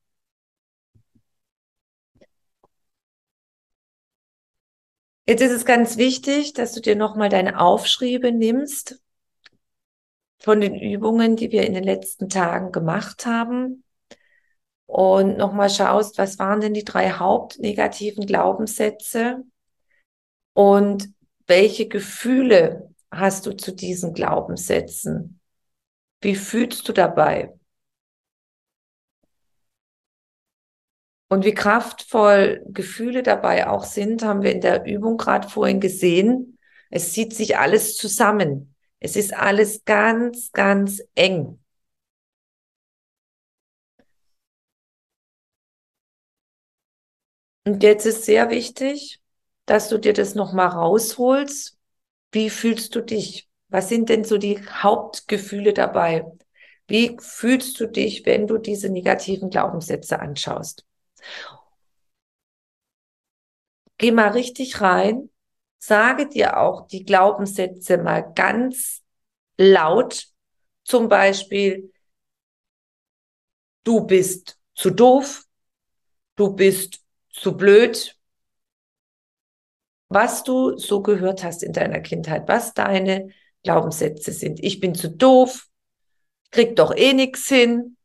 Jetzt 5.26 5.42
ist 5.42 5.52
es 5.52 5.64
ganz 5.64 5.96
wichtig, 5.96 6.54
dass 6.54 6.72
du 6.72 6.80
dir 6.80 6.96
nochmal 6.96 7.28
deine 7.28 7.60
Aufschriebe 7.60 8.32
nimmst 8.32 9.00
von 10.40 10.60
den 10.60 10.74
Übungen, 10.74 11.36
die 11.36 11.52
wir 11.52 11.66
in 11.66 11.74
den 11.74 11.84
letzten 11.84 12.28
Tagen 12.28 12.72
gemacht 12.72 13.26
haben 13.26 13.84
und 14.86 15.36
nochmal 15.36 15.70
schaust, 15.70 16.18
was 16.18 16.38
waren 16.38 16.60
denn 16.60 16.74
die 16.74 16.84
drei 16.84 17.10
hauptnegativen 17.12 18.26
Glaubenssätze 18.26 19.44
und 20.52 21.10
welche 21.46 21.88
Gefühle 21.88 22.92
hast 23.10 23.46
du 23.46 23.56
zu 23.56 23.72
diesen 23.72 24.14
Glaubenssätzen? 24.14 25.39
Wie 26.22 26.34
fühlst 26.34 26.88
du 26.88 26.94
dabei? 26.94 27.52
Und 31.28 31.44
wie 31.44 31.54
kraftvoll 31.54 32.62
Gefühle 32.68 33.22
dabei 33.22 33.68
auch 33.68 33.84
sind, 33.84 34.22
haben 34.24 34.42
wir 34.42 34.52
in 34.52 34.60
der 34.60 34.84
Übung 34.84 35.16
gerade 35.16 35.48
vorhin 35.48 35.78
gesehen. 35.80 36.58
Es 36.90 37.12
zieht 37.12 37.34
sich 37.34 37.56
alles 37.58 37.96
zusammen. 37.96 38.74
Es 38.98 39.14
ist 39.16 39.32
alles 39.32 39.84
ganz, 39.84 40.50
ganz 40.52 41.00
eng. 41.14 41.60
Und 47.64 47.82
jetzt 47.82 48.06
ist 48.06 48.24
sehr 48.24 48.50
wichtig, 48.50 49.20
dass 49.66 49.88
du 49.88 49.98
dir 49.98 50.12
das 50.12 50.34
nochmal 50.34 50.68
rausholst. 50.68 51.78
Wie 52.32 52.50
fühlst 52.50 52.96
du 52.96 53.02
dich? 53.02 53.49
Was 53.70 53.88
sind 53.88 54.08
denn 54.08 54.24
so 54.24 54.36
die 54.36 54.60
Hauptgefühle 54.68 55.72
dabei? 55.72 56.24
Wie 56.88 57.16
fühlst 57.20 57.78
du 57.78 57.86
dich, 57.86 58.26
wenn 58.26 58.46
du 58.46 58.58
diese 58.58 58.90
negativen 58.90 59.48
Glaubenssätze 59.48 60.18
anschaust? 60.18 60.84
Geh 63.98 64.10
mal 64.10 64.30
richtig 64.30 64.80
rein, 64.80 65.30
sage 65.78 66.28
dir 66.28 66.58
auch 66.58 66.88
die 66.88 67.04
Glaubenssätze 67.04 67.98
mal 67.98 68.32
ganz 68.34 69.02
laut. 69.56 70.26
Zum 70.84 71.08
Beispiel, 71.08 71.92
du 73.84 74.06
bist 74.06 74.58
zu 74.74 74.90
doof, 74.90 75.44
du 76.36 76.54
bist 76.54 77.00
zu 77.28 77.56
blöd, 77.56 78.16
was 80.08 80.42
du 80.42 80.76
so 80.76 81.02
gehört 81.02 81.44
hast 81.44 81.62
in 81.62 81.72
deiner 81.72 82.00
Kindheit, 82.00 82.48
was 82.48 82.74
deine 82.74 83.30
Glaubenssätze 83.62 84.32
sind. 84.32 84.62
Ich 84.62 84.80
bin 84.80 84.94
zu 84.94 85.10
doof, 85.10 85.66
krieg 86.50 86.76
doch 86.76 86.94
eh 86.94 87.12
nix 87.12 87.48
hin, 87.48 87.96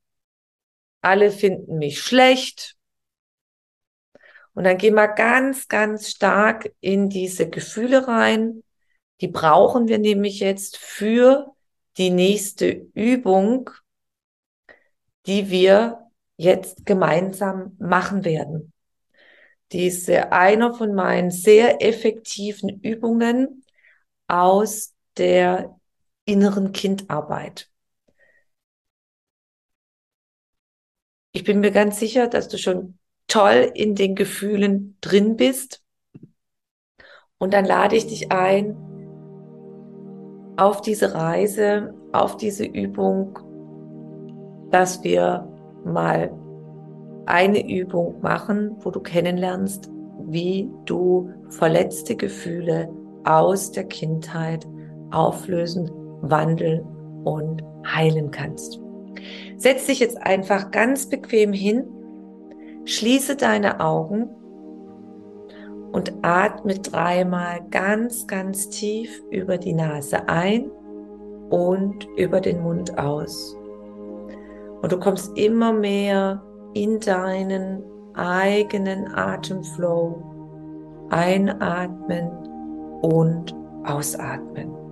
alle 1.01 1.31
finden 1.31 1.77
mich 1.77 2.01
schlecht. 2.01 2.75
Und 4.53 4.63
dann 4.63 4.77
geh 4.77 4.91
mal 4.91 5.07
ganz, 5.07 5.67
ganz 5.67 6.09
stark 6.09 6.73
in 6.79 7.09
diese 7.09 7.49
Gefühle 7.49 8.07
rein. 8.07 8.63
Die 9.21 9.27
brauchen 9.27 9.87
wir 9.87 9.99
nämlich 9.99 10.39
jetzt 10.39 10.77
für 10.77 11.53
die 11.97 12.09
nächste 12.09 12.69
Übung, 12.93 13.69
die 15.27 15.49
wir 15.49 16.09
jetzt 16.37 16.85
gemeinsam 16.85 17.75
machen 17.79 18.25
werden. 18.25 18.73
Diese 19.71 20.31
einer 20.31 20.73
von 20.73 20.93
meinen 20.93 21.31
sehr 21.31 21.81
effektiven 21.81 22.81
Übungen 22.81 23.63
aus 24.27 24.94
der 25.17 25.79
inneren 26.25 26.71
Kindarbeit. 26.71 27.69
Ich 31.31 31.43
bin 31.43 31.59
mir 31.59 31.71
ganz 31.71 31.99
sicher, 31.99 32.27
dass 32.27 32.47
du 32.47 32.57
schon 32.57 32.97
toll 33.27 33.71
in 33.73 33.95
den 33.95 34.15
Gefühlen 34.15 34.97
drin 35.01 35.35
bist. 35.35 35.83
Und 37.37 37.53
dann 37.53 37.65
lade 37.65 37.95
ich 37.95 38.07
dich 38.07 38.31
ein 38.31 38.75
auf 40.57 40.81
diese 40.81 41.13
Reise, 41.13 41.93
auf 42.13 42.37
diese 42.37 42.65
Übung, 42.65 43.37
dass 44.71 45.03
wir 45.03 45.47
mal 45.83 46.31
eine 47.25 47.69
Übung 47.69 48.21
machen, 48.21 48.77
wo 48.79 48.91
du 48.91 49.01
kennenlernst, 49.01 49.89
wie 50.27 50.69
du 50.85 51.33
verletzte 51.49 52.15
Gefühle 52.15 52.89
aus 53.25 53.71
der 53.71 53.83
Kindheit 53.85 54.65
auflösen, 55.15 55.89
wandeln 56.21 56.85
und 57.23 57.63
heilen 57.85 58.31
kannst. 58.31 58.79
Setz 59.57 59.85
dich 59.85 59.99
jetzt 59.99 60.21
einfach 60.21 60.71
ganz 60.71 61.07
bequem 61.07 61.53
hin, 61.53 61.85
schließe 62.85 63.35
deine 63.35 63.79
Augen 63.79 64.29
und 65.91 66.13
atme 66.21 66.75
dreimal 66.75 67.61
ganz, 67.71 68.27
ganz 68.27 68.69
tief 68.69 69.23
über 69.31 69.57
die 69.57 69.73
Nase 69.73 70.27
ein 70.27 70.69
und 71.49 72.07
über 72.17 72.41
den 72.41 72.61
Mund 72.61 72.97
aus. 72.97 73.55
Und 74.81 74.91
du 74.91 74.99
kommst 74.99 75.37
immer 75.37 75.71
mehr 75.71 76.43
in 76.73 76.99
deinen 76.99 77.81
eigenen 78.13 79.07
Atemflow 79.13 80.21
einatmen 81.09 82.29
und 83.01 83.55
ausatmen. 83.85 84.84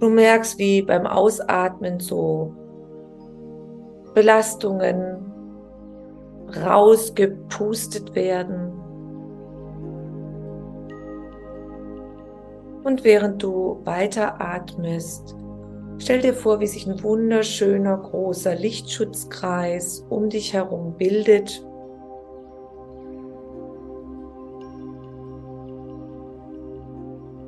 Du 0.00 0.08
merkst, 0.08 0.58
wie 0.58 0.80
beim 0.80 1.06
Ausatmen 1.06 2.00
so 2.00 2.54
Belastungen 4.14 5.30
rausgepustet 6.64 8.14
werden. 8.14 8.72
Und 12.82 13.04
während 13.04 13.42
du 13.42 13.80
weiter 13.84 14.40
atmest, 14.40 15.36
stell 15.98 16.22
dir 16.22 16.32
vor, 16.32 16.60
wie 16.60 16.66
sich 16.66 16.86
ein 16.86 17.02
wunderschöner 17.02 17.98
großer 17.98 18.54
Lichtschutzkreis 18.54 20.06
um 20.08 20.30
dich 20.30 20.54
herum 20.54 20.94
bildet. 20.96 21.62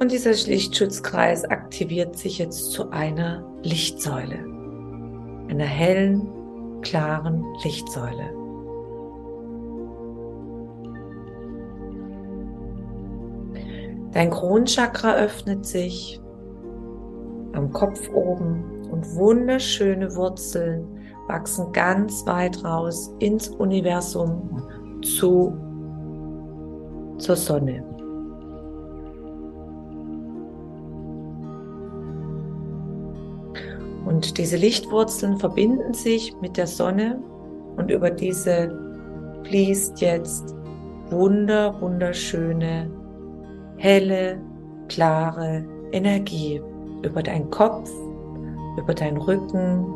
Und 0.03 0.11
dieser 0.11 0.33
Lichtschutzkreis 0.33 1.45
aktiviert 1.45 2.19
sich 2.19 2.39
jetzt 2.39 2.73
zu 2.73 2.91
einer 2.91 3.49
Lichtsäule, 3.63 4.41
einer 5.49 5.65
hellen, 5.65 6.27
klaren 6.81 7.45
Lichtsäule. 7.63 8.35
Dein 14.11 14.31
Kronchakra 14.31 15.15
öffnet 15.15 15.65
sich 15.65 16.21
am 17.53 17.71
Kopf 17.73 18.09
oben 18.13 18.89
und 18.91 19.07
wunderschöne 19.15 20.17
Wurzeln 20.17 20.85
wachsen 21.29 21.73
ganz 21.73 22.27
weit 22.27 22.65
raus 22.65 23.15
ins 23.21 23.51
Universum 23.51 24.65
zu, 25.01 25.57
zur 27.19 27.37
Sonne. 27.37 27.92
Und 34.23 34.39
diese 34.39 34.57
Lichtwurzeln 34.57 35.37
verbinden 35.37 35.95
sich 35.95 36.33
mit 36.41 36.57
der 36.57 36.69
Sonne 36.69 37.21
und 37.77 37.91
über 37.91 38.09
diese 38.09 38.73
fließt 39.43 40.01
jetzt 40.01 40.55
wunder, 41.11 41.81
wunderschöne 41.81 42.89
helle, 43.79 44.41
klare 44.87 45.67
Energie 45.91 46.63
über 47.03 47.21
deinen 47.21 47.51
Kopf, 47.51 47.91
über 48.79 48.95
deinen 48.95 49.17
Rücken. 49.17 49.87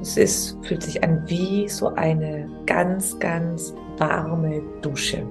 Es 0.00 0.16
ist, 0.16 0.58
fühlt 0.62 0.82
sich 0.82 1.00
an 1.04 1.22
wie 1.28 1.68
so 1.68 1.90
eine 1.90 2.50
ganz, 2.66 3.16
ganz 3.20 3.72
warme 3.98 4.60
Dusche. 4.82 5.24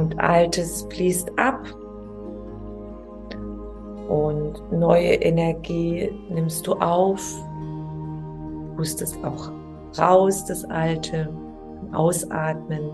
Und 0.00 0.18
Altes 0.18 0.86
fließt 0.90 1.38
ab 1.38 1.60
und 4.08 4.72
neue 4.72 5.12
Energie 5.14 6.10
nimmst 6.30 6.66
du 6.66 6.72
auf 6.72 7.20
pustest 8.80 9.22
auch 9.22 9.52
raus 9.98 10.46
das 10.46 10.64
Alte, 10.70 11.28
ausatmen. 11.92 12.90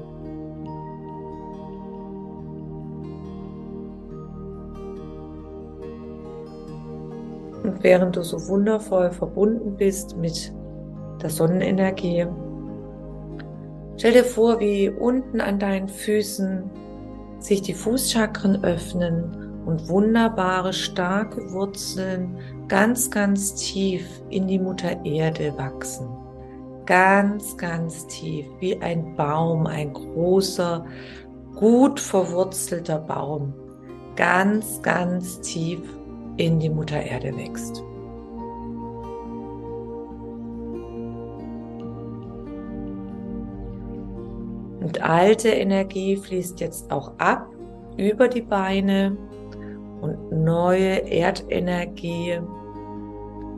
Und 7.62 7.84
während 7.84 8.16
du 8.16 8.24
so 8.24 8.48
wundervoll 8.48 9.12
verbunden 9.12 9.76
bist 9.76 10.16
mit 10.16 10.52
der 11.22 11.30
Sonnenenergie, 11.30 12.26
stell 13.96 14.12
dir 14.12 14.24
vor, 14.24 14.58
wie 14.58 14.90
unten 14.90 15.40
an 15.40 15.60
deinen 15.60 15.88
Füßen 15.88 16.68
sich 17.46 17.62
die 17.62 17.74
Fußchakren 17.74 18.64
öffnen 18.64 19.62
und 19.66 19.88
wunderbare, 19.88 20.72
starke 20.72 21.52
Wurzeln 21.52 22.36
ganz, 22.68 23.10
ganz 23.10 23.54
tief 23.54 24.04
in 24.30 24.48
die 24.48 24.58
Mutter 24.58 25.04
Erde 25.04 25.56
wachsen. 25.56 26.08
Ganz, 26.86 27.56
ganz 27.56 28.06
tief, 28.08 28.46
wie 28.60 28.80
ein 28.80 29.14
Baum, 29.16 29.66
ein 29.66 29.92
großer, 29.92 30.84
gut 31.54 31.98
verwurzelter 32.00 32.98
Baum, 32.98 33.54
ganz, 34.16 34.82
ganz 34.82 35.40
tief 35.40 35.80
in 36.36 36.58
die 36.58 36.70
Mutter 36.70 37.00
Erde 37.00 37.36
wächst. 37.36 37.82
Und 44.86 45.02
alte 45.02 45.48
Energie 45.48 46.16
fließt 46.16 46.60
jetzt 46.60 46.92
auch 46.92 47.10
ab 47.18 47.48
über 47.96 48.28
die 48.28 48.42
Beine 48.42 49.16
und 50.00 50.30
neue 50.30 51.10
Erdenergie 51.10 52.38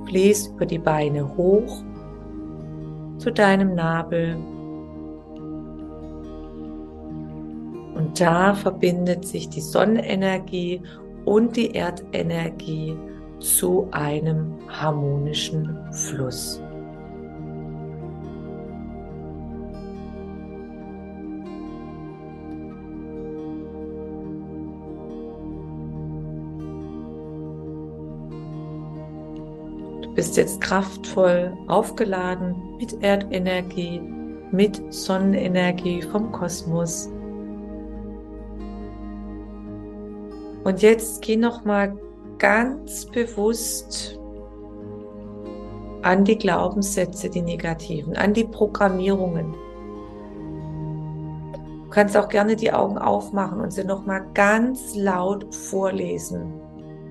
fließt 0.07 0.55
über 0.55 0.65
die 0.65 0.79
Beine 0.79 1.37
hoch 1.37 1.85
zu 3.19 3.31
deinem 3.31 3.75
Nabel. 3.75 4.37
Und 7.95 8.19
da 8.19 8.55
verbindet 8.55 9.27
sich 9.27 9.51
die 9.51 9.61
Sonnenenergie 9.61 10.81
und 11.27 11.59
die 11.59 11.75
Erdenergie 11.75 12.97
zu 13.39 13.87
einem 13.91 14.55
harmonischen 14.67 15.79
Fluss. 15.93 16.63
Bist 30.19 30.37
jetzt 30.37 30.61
kraftvoll 30.61 31.57
aufgeladen 31.69 32.77
mit 32.77 33.05
Erdenergie, 33.05 34.01
mit 34.51 34.93
Sonnenenergie 34.93 36.03
vom 36.03 36.33
Kosmos. 36.33 37.09
Und 40.65 40.83
jetzt 40.83 41.23
geh 41.23 41.37
noch 41.37 41.65
mal 41.65 41.97
ganz 42.39 43.07
bewusst 43.07 44.19
an 46.03 46.25
die 46.25 46.37
Glaubenssätze, 46.37 47.31
die 47.31 47.43
negativen, 47.43 48.17
an 48.17 48.35
die 48.35 48.45
Programmierungen. 48.45 49.55
Du 51.85 51.91
kannst 51.91 52.17
auch 52.17 52.29
gerne 52.29 52.57
die 52.57 52.73
Augen 52.73 52.99
aufmachen 52.99 53.61
und 53.61 53.73
sie 53.73 53.85
noch 53.85 54.05
mal 54.05 54.27
ganz 54.35 54.97
laut 54.97 55.55
vorlesen. 55.55 56.55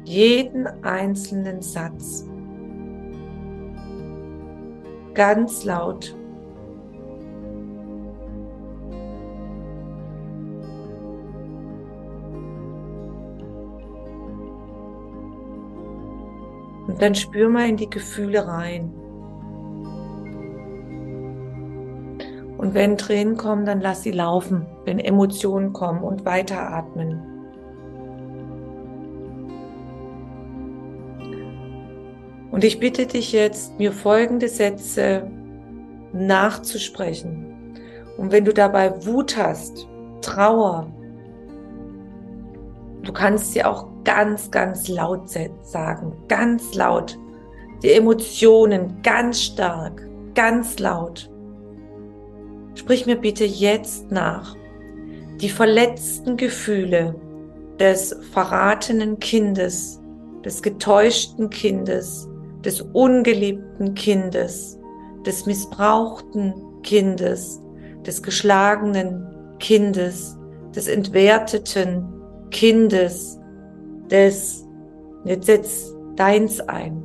Jeden 0.04 0.68
einzelnen 0.84 1.62
Satz 1.62 2.28
ganz 5.18 5.66
laut. 5.66 6.16
Und 16.88 17.02
dann 17.02 17.16
spür 17.16 17.50
mal 17.50 17.68
in 17.68 17.78
die 17.78 17.90
Gefühle 17.90 18.48
rein. 18.48 18.94
Und 22.58 22.74
wenn 22.74 22.98
Tränen 22.98 23.38
kommen, 23.38 23.66
dann 23.66 23.82
lass 23.82 24.04
sie 24.04 24.12
laufen. 24.12 24.68
Wenn 24.86 25.00
Emotionen 25.00 25.74
kommen 25.74 26.04
und 26.04 26.26
weiteratmen. 26.26 27.37
Und 32.58 32.64
ich 32.64 32.80
bitte 32.80 33.06
dich 33.06 33.34
jetzt, 33.34 33.78
mir 33.78 33.92
folgende 33.92 34.48
Sätze 34.48 35.30
nachzusprechen. 36.12 37.78
Und 38.18 38.32
wenn 38.32 38.46
du 38.46 38.52
dabei 38.52 39.06
Wut 39.06 39.38
hast, 39.38 39.88
Trauer, 40.22 40.92
du 43.04 43.14
kannst 43.14 43.54
sie 43.54 43.64
auch 43.64 43.86
ganz, 44.04 44.50
ganz 44.50 44.88
laut 44.88 45.30
sagen, 45.62 46.16
ganz 46.28 46.74
laut. 46.74 47.20
Die 47.84 47.92
Emotionen 47.92 49.04
ganz 49.04 49.40
stark, 49.40 50.02
ganz 50.34 50.80
laut. 50.80 51.30
Sprich 52.74 53.06
mir 53.06 53.18
bitte 53.18 53.46
jetzt 53.46 54.10
nach. 54.10 54.56
Die 55.42 55.50
verletzten 55.50 56.38
Gefühle 56.38 57.14
des 57.80 58.18
verratenen 58.32 59.20
Kindes, 59.20 60.02
des 60.44 60.64
getäuschten 60.64 61.52
Kindes, 61.52 62.28
des 62.68 62.82
ungeliebten 62.82 63.96
Kindes, 63.96 64.78
des 65.26 65.46
missbrauchten 65.46 66.54
Kindes, 66.84 67.62
des 68.06 68.22
geschlagenen 68.22 69.26
Kindes, 69.58 70.38
des 70.76 70.90
entwerteten 70.90 72.06
Kindes, 72.52 73.40
des, 74.12 74.68
jetzt 75.24 75.46
setz 75.46 75.96
deins 76.18 76.60
ein. 76.60 77.04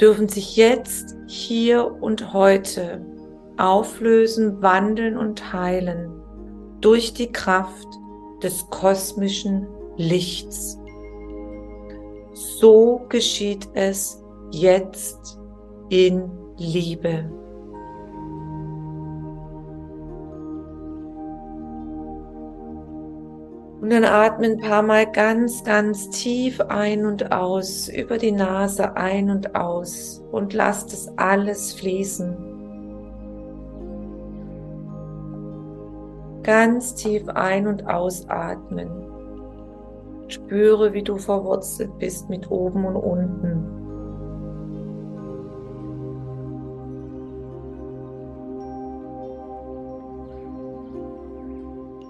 dürfen 0.00 0.28
sich 0.28 0.56
jetzt, 0.56 1.16
hier 1.26 1.90
und 2.02 2.34
heute 2.34 3.00
auflösen, 3.56 4.60
wandeln 4.60 5.16
und 5.16 5.54
heilen 5.54 6.25
durch 6.86 7.12
die 7.12 7.32
Kraft 7.32 7.88
des 8.44 8.70
kosmischen 8.70 9.66
Lichts. 9.96 10.78
So 12.32 13.04
geschieht 13.08 13.68
es 13.74 14.22
jetzt 14.52 15.36
in 15.88 16.30
Liebe. 16.56 17.28
Und 23.80 23.90
dann 23.90 24.04
atme 24.04 24.46
ein 24.46 24.58
paar 24.58 24.82
Mal 24.82 25.10
ganz, 25.10 25.64
ganz 25.64 26.08
tief 26.10 26.60
ein 26.60 27.04
und 27.04 27.32
aus, 27.32 27.88
über 27.88 28.16
die 28.16 28.30
Nase 28.30 28.96
ein 28.96 29.28
und 29.28 29.56
aus 29.56 30.22
und 30.30 30.52
lass 30.52 30.86
das 30.86 31.08
alles 31.18 31.72
fließen. 31.72 32.45
Ganz 36.46 36.94
tief 36.94 37.28
ein- 37.28 37.66
und 37.66 37.88
ausatmen. 37.88 38.88
Spüre, 40.28 40.92
wie 40.92 41.02
du 41.02 41.16
verwurzelt 41.18 41.98
bist 41.98 42.28
mit 42.30 42.48
oben 42.52 42.84
und 42.84 42.94
unten. 42.94 43.66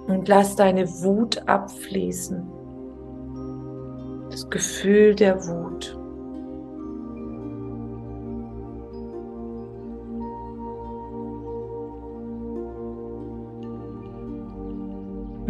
Und 0.07 0.29
lass 0.29 0.55
deine 0.55 0.87
Wut 1.03 1.49
abfließen. 1.49 2.47
Das 4.31 4.51
Gefühl 4.51 5.15
der 5.15 5.47
Wut. 5.47 5.99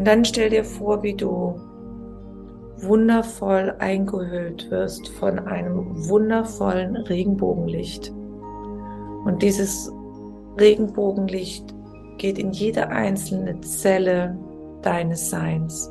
Dann 0.07 0.25
stell 0.25 0.51
dir 0.51 0.65
vor, 0.65 1.03
wie 1.03 1.15
du 1.15 1.61
wundervoll 2.79 3.75
eingehüllt 3.79 4.71
wirst 4.71 5.09
von 5.09 5.41
einem 5.41 6.09
wundervollen 6.09 6.97
Regenbogenlicht. 6.97 8.13
Und 9.25 9.43
dieses 9.43 9.91
Regenbogenlicht 10.61 11.75
geht 12.19 12.39
in 12.39 12.53
jede 12.53 12.89
einzelne 12.89 13.61
Zelle 13.63 14.39
deines 14.83 15.29
Seins. 15.29 15.91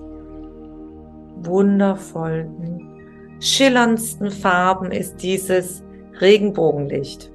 Wundervollen, 1.42 2.88
schillerndsten 3.42 4.32
Farben 4.32 4.92
ist 4.92 5.22
dieses 5.22 5.84
Regenbogenlicht. 6.22 7.32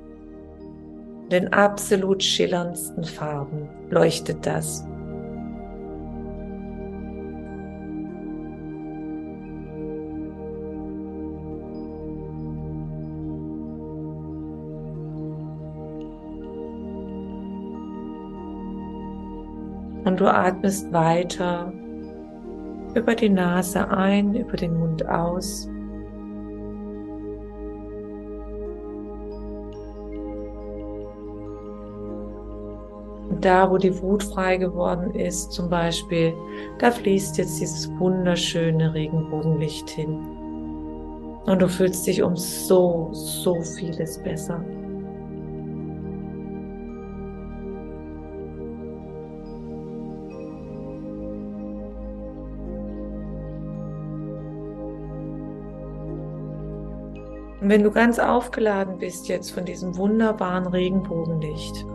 Den 1.30 1.52
absolut 1.52 2.22
schillerndsten 2.22 3.04
Farben 3.04 3.68
leuchtet 3.90 4.46
das. 4.46 4.86
Und 20.10 20.18
du 20.18 20.26
atmest 20.26 20.92
weiter 20.92 21.72
über 22.96 23.14
die 23.14 23.28
Nase 23.28 23.88
ein, 23.90 24.34
über 24.34 24.56
den 24.56 24.76
Mund 24.76 25.08
aus. 25.08 25.68
Da, 33.40 33.70
wo 33.70 33.78
die 33.78 34.02
Wut 34.02 34.24
frei 34.24 34.56
geworden 34.56 35.14
ist, 35.14 35.52
zum 35.52 35.70
Beispiel, 35.70 36.34
da 36.80 36.90
fließt 36.90 37.38
jetzt 37.38 37.60
dieses 37.60 37.88
wunderschöne 38.00 38.92
Regenbogenlicht 38.92 39.88
hin. 39.90 40.18
Und 41.46 41.62
du 41.62 41.68
fühlst 41.68 42.04
dich 42.08 42.20
um 42.20 42.34
so, 42.34 43.10
so 43.12 43.62
vieles 43.62 44.20
besser. 44.20 44.60
Wenn 57.70 57.84
du 57.84 57.92
ganz 57.92 58.18
aufgeladen 58.18 58.98
bist 58.98 59.28
jetzt 59.28 59.52
von 59.52 59.64
diesem 59.64 59.96
wunderbaren 59.96 60.66
Regenbogenlicht, 60.66 61.86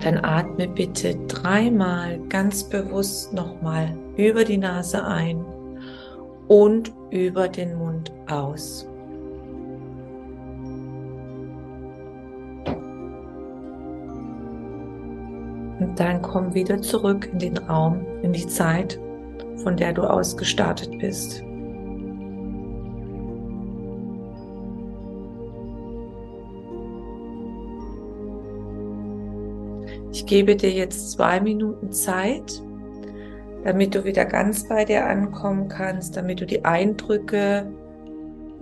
dann 0.00 0.22
atme 0.22 0.68
bitte 0.68 1.16
dreimal 1.26 2.18
ganz 2.28 2.64
bewusst 2.64 3.32
nochmal 3.32 3.96
über 4.18 4.44
die 4.44 4.58
Nase 4.58 5.02
ein 5.02 5.42
und 6.48 6.92
über 7.08 7.48
den 7.48 7.78
Mund 7.78 8.12
aus. 8.30 8.86
Und 15.80 15.94
dann 15.96 16.20
komm 16.20 16.52
wieder 16.52 16.82
zurück 16.82 17.30
in 17.32 17.38
den 17.38 17.56
Raum, 17.56 18.04
in 18.20 18.34
die 18.34 18.46
Zeit, 18.46 19.00
von 19.62 19.78
der 19.78 19.94
du 19.94 20.02
aus 20.02 20.36
gestartet 20.36 20.98
bist. 20.98 21.42
Ich 30.24 30.30
gebe 30.30 30.56
dir 30.56 30.70
jetzt 30.70 31.10
zwei 31.10 31.38
Minuten 31.38 31.92
Zeit, 31.92 32.62
damit 33.62 33.94
du 33.94 34.04
wieder 34.04 34.24
ganz 34.24 34.66
bei 34.66 34.86
dir 34.86 35.04
ankommen 35.04 35.68
kannst, 35.68 36.16
damit 36.16 36.40
du 36.40 36.46
die 36.46 36.64
Eindrücke 36.64 37.70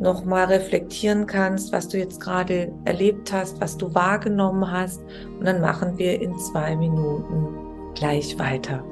nochmal 0.00 0.46
reflektieren 0.46 1.24
kannst, 1.24 1.72
was 1.72 1.86
du 1.86 1.98
jetzt 1.98 2.20
gerade 2.20 2.72
erlebt 2.84 3.32
hast, 3.32 3.60
was 3.60 3.76
du 3.76 3.94
wahrgenommen 3.94 4.68
hast. 4.72 5.04
Und 5.38 5.46
dann 5.46 5.60
machen 5.60 5.96
wir 5.98 6.20
in 6.20 6.36
zwei 6.36 6.74
Minuten 6.74 7.46
gleich 7.94 8.36
weiter. 8.40 8.82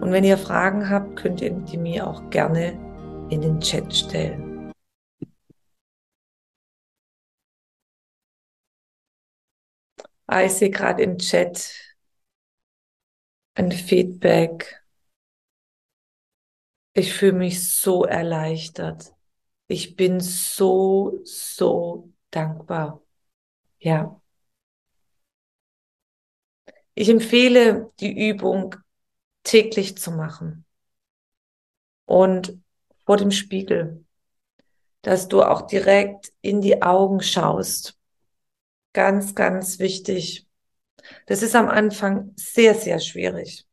Und 0.00 0.12
wenn 0.12 0.22
ihr 0.22 0.38
Fragen 0.38 0.88
habt, 0.88 1.16
könnt 1.16 1.42
ihr 1.42 1.50
die 1.50 1.76
mir 1.76 2.06
auch 2.06 2.30
gerne 2.30 2.74
in 3.30 3.40
den 3.40 3.58
Chat 3.58 3.92
stellen. 3.92 4.51
Ah, 10.34 10.44
ich 10.44 10.52
sehe 10.52 10.70
gerade 10.70 11.02
im 11.02 11.18
Chat 11.18 11.74
ein 13.54 13.70
Feedback. 13.70 14.82
Ich 16.94 17.12
fühle 17.12 17.34
mich 17.34 17.70
so 17.70 18.04
erleichtert. 18.04 19.12
Ich 19.66 19.94
bin 19.94 20.20
so, 20.20 21.20
so 21.24 22.10
dankbar. 22.30 23.02
Ja. 23.78 24.22
Ich 26.94 27.10
empfehle 27.10 27.92
die 28.00 28.30
Übung 28.30 28.76
täglich 29.42 29.98
zu 29.98 30.12
machen. 30.12 30.64
Und 32.06 32.58
vor 33.04 33.18
dem 33.18 33.32
Spiegel, 33.32 34.06
dass 35.02 35.28
du 35.28 35.42
auch 35.42 35.66
direkt 35.66 36.32
in 36.40 36.62
die 36.62 36.80
Augen 36.80 37.20
schaust 37.20 37.98
Ganz, 38.92 39.34
ganz 39.34 39.78
wichtig. 39.78 40.46
Das 41.26 41.42
ist 41.42 41.56
am 41.56 41.68
Anfang 41.68 42.32
sehr, 42.36 42.74
sehr 42.74 43.00
schwierig. 43.00 43.66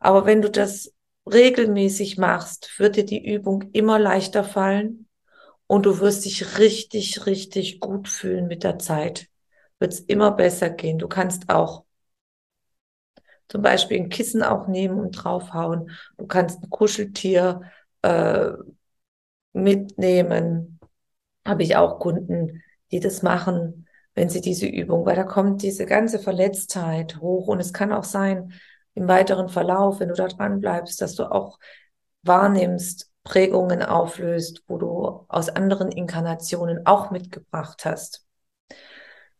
Aber 0.00 0.26
wenn 0.26 0.42
du 0.42 0.50
das 0.50 0.94
regelmäßig 1.32 2.18
machst, 2.18 2.78
wird 2.78 2.96
dir 2.96 3.06
die 3.06 3.24
Übung 3.26 3.70
immer 3.72 3.98
leichter 3.98 4.44
fallen 4.44 5.08
und 5.68 5.86
du 5.86 6.00
wirst 6.00 6.24
dich 6.26 6.58
richtig, 6.58 7.26
richtig 7.26 7.80
gut 7.80 8.08
fühlen 8.08 8.48
mit 8.48 8.64
der 8.64 8.78
Zeit. 8.78 9.28
Wird 9.80 9.94
es 9.94 10.00
immer 10.00 10.32
besser 10.32 10.70
gehen. 10.70 10.98
Du 10.98 11.08
kannst 11.08 11.50
auch 11.50 11.84
zum 13.48 13.62
Beispiel 13.62 13.98
ein 13.98 14.08
Kissen 14.08 14.42
auch 14.42 14.66
nehmen 14.68 14.98
und 14.98 15.12
draufhauen. 15.12 15.90
Du 16.16 16.26
kannst 16.26 16.62
ein 16.62 16.70
Kuscheltier 16.70 17.62
äh, 18.02 18.50
mitnehmen. 19.52 20.78
Habe 21.46 21.62
ich 21.62 21.76
auch 21.76 21.98
Kunden, 22.00 22.62
die 22.90 23.00
das 23.00 23.22
machen 23.22 23.83
wenn 24.14 24.28
sie 24.28 24.40
diese 24.40 24.66
Übung, 24.66 25.04
weil 25.06 25.16
da 25.16 25.24
kommt 25.24 25.62
diese 25.62 25.86
ganze 25.86 26.18
Verletztheit 26.18 27.20
hoch 27.20 27.48
und 27.48 27.60
es 27.60 27.72
kann 27.72 27.92
auch 27.92 28.04
sein, 28.04 28.52
im 28.94 29.08
weiteren 29.08 29.48
Verlauf, 29.48 30.00
wenn 30.00 30.08
du 30.08 30.14
da 30.14 30.28
dran 30.28 30.60
bleibst, 30.60 31.00
dass 31.00 31.14
du 31.14 31.30
auch 31.30 31.58
wahrnimmst, 32.22 33.10
Prägungen 33.24 33.82
auflöst, 33.82 34.62
wo 34.68 34.78
du 34.78 35.24
aus 35.28 35.48
anderen 35.48 35.90
Inkarnationen 35.90 36.86
auch 36.86 37.10
mitgebracht 37.10 37.84
hast, 37.84 38.26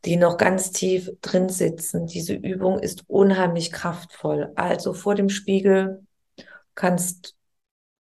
die 0.05 0.17
noch 0.17 0.39
ganz 0.39 0.73
tief 0.73 1.11
drin 1.21 1.49
sitzen. 1.49 2.07
Diese 2.07 2.35
Übung 2.35 2.79
ist 2.79 3.05
unheimlich 3.09 3.73
kraftvoll. 3.73 4.53
Also 4.57 4.93
vor 4.93 5.15
dem 5.15 5.29
Spiegel 5.29 6.07
kannst 6.75 7.37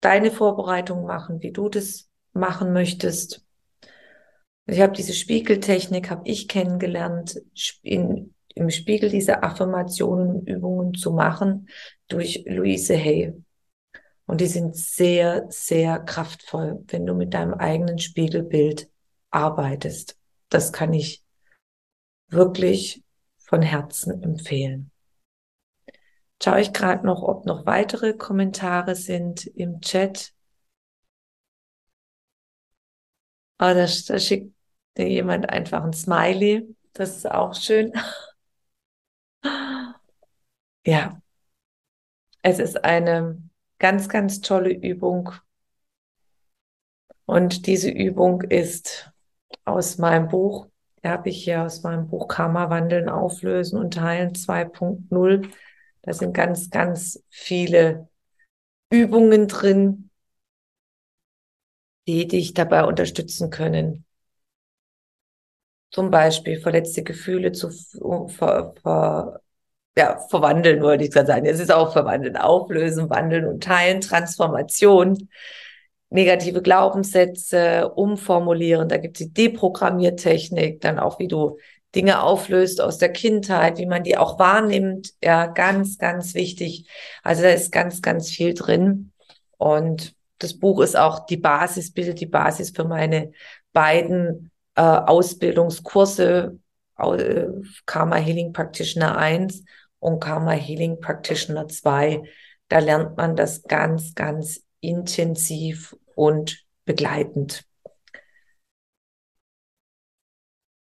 deine 0.02 0.32
Vorbereitung 0.32 1.06
machen, 1.06 1.42
wie 1.42 1.52
du 1.52 1.70
das 1.70 2.10
machen 2.34 2.74
möchtest. 2.74 3.44
Ich 4.70 4.82
habe 4.82 4.92
diese 4.92 5.14
Spiegeltechnik, 5.14 6.10
habe 6.10 6.28
ich 6.28 6.50
kennengelernt, 6.50 7.42
in, 7.84 8.34
im 8.54 8.70
Spiegel 8.70 9.10
diese 9.10 9.42
Affirmationen 9.42 10.46
Übungen 10.46 10.94
zu 10.94 11.14
machen 11.14 11.70
durch 12.10 12.44
Louise 12.46 12.94
Hay. 12.94 13.34
Und 14.26 14.42
die 14.42 14.48
sind 14.48 14.76
sehr, 14.76 15.46
sehr 15.50 16.00
kraftvoll, 16.00 16.84
wenn 16.88 17.06
du 17.06 17.14
mit 17.14 17.34
deinem 17.34 17.54
eigenen 17.54 17.98
Spiegelbild 17.98 18.90
arbeitest. 19.32 20.20
Das 20.50 20.74
kann 20.74 20.94
ich 20.94 21.24
wirklich 22.28 23.06
von 23.38 23.62
Herzen 23.62 24.22
empfehlen. 24.22 24.92
Schaue 26.44 26.60
ich 26.60 26.74
gerade 26.74 27.06
noch, 27.06 27.24
ob 27.24 27.46
noch 27.46 27.66
weitere 27.66 28.14
Kommentare 28.14 28.96
sind 28.96 29.46
im 29.46 29.80
Chat. 29.80 30.34
Oh, 33.60 33.74
da, 33.74 33.88
da 34.08 34.20
schickt 34.20 34.57
jemand 35.04 35.50
einfach 35.50 35.84
ein 35.84 35.94
Smiley. 35.94 36.76
Das 36.94 37.18
ist 37.18 37.30
auch 37.30 37.54
schön. 37.54 37.94
Ja, 40.86 41.22
es 42.42 42.60
ist 42.60 42.84
eine 42.86 43.42
ganz, 43.78 44.10
ganz 44.10 44.42
tolle 44.42 44.72
Übung. 44.72 45.32
Und 47.26 47.68
diese 47.68 47.90
Übung 47.90 48.42
ist 48.42 49.12
aus 49.66 49.98
meinem 49.98 50.30
Buch, 50.30 50.68
habe 51.04 51.30
ich 51.30 51.44
hier 51.44 51.64
aus 51.64 51.84
meinem 51.84 52.08
Buch 52.08 52.28
Karma 52.28 52.70
wandeln, 52.70 53.10
auflösen 53.10 53.78
und 53.80 53.96
teilen 53.96 54.34
2.0. 54.34 55.50
Da 56.04 56.14
sind 56.14 56.34
ganz, 56.34 56.70
ganz 56.70 57.24
viele 57.30 58.08
Übungen 58.90 59.48
drin, 59.48 60.10
die 62.08 62.28
dich 62.28 62.54
dabei 62.54 62.86
unterstützen 62.86 63.50
können. 63.50 64.07
Zum 65.92 66.12
Beispiel 66.12 66.60
verletzte 66.60 67.04
Gefühle 67.04 67.52
zu 67.54 67.70
ver, 68.28 68.74
ver, 68.82 69.42
ja, 69.98 70.20
verwandeln, 70.30 70.82
wollte 70.82 71.06
ich 71.06 71.12
gerade 71.12 71.28
sagen. 71.28 71.46
Es 71.46 71.60
ist 71.60 71.72
auch 71.72 71.94
verwandeln, 71.94 72.38
auflösen, 72.38 73.10
wandeln 73.10 73.46
und 73.46 73.64
teilen, 73.64 74.02
Transformation, 74.02 75.30
negative 76.10 76.62
Glaubenssätze 76.62 77.90
umformulieren. 77.90 78.90
Da 78.90 78.98
gibt 78.98 79.20
es 79.20 79.28
die 79.28 79.34
Deprogrammiertechnik, 79.34 80.82
dann 80.82 81.00
auch, 81.00 81.20
wie 81.20 81.28
du 81.28 81.58
Dinge 81.96 82.22
auflöst 82.22 82.80
aus 82.82 82.98
der 82.98 83.12
Kindheit, 83.12 83.78
wie 83.78 83.86
man 83.88 84.04
die 84.04 84.18
auch 84.18 84.38
wahrnimmt. 84.38 85.14
Ja, 85.24 85.48
ganz, 85.48 85.98
ganz 85.98 86.36
wichtig. 86.36 86.88
Also 87.24 87.42
da 87.42 87.50
ist 87.50 87.72
ganz, 87.72 88.02
ganz 88.02 88.30
viel 88.30 88.54
drin. 88.54 89.12
Und 89.58 90.14
das 90.38 90.60
Buch 90.60 90.82
ist 90.82 90.96
auch 90.96 91.26
die 91.26 91.38
Basis, 91.38 91.92
bildet 91.92 92.20
die 92.20 92.28
Basis 92.28 92.70
für 92.70 92.84
meine 92.86 93.32
beiden 93.74 94.52
äh, 94.78 94.82
Ausbildungskurse, 94.82 96.60
äh, 96.98 97.46
Karma 97.86 98.16
Healing 98.18 98.54
Practitioner 98.54 99.18
1 99.18 99.64
und 100.00 100.20
Karma 100.20 100.52
Healing 100.52 101.00
Practitioner 101.00 101.68
2. 101.68 102.22
Da 102.70 102.80
lernt 102.80 103.18
man 103.18 103.36
das 103.36 103.64
ganz, 103.64 104.14
ganz 104.14 104.64
intensiv 104.80 105.96
und 106.16 106.64
begleitend. 106.86 107.66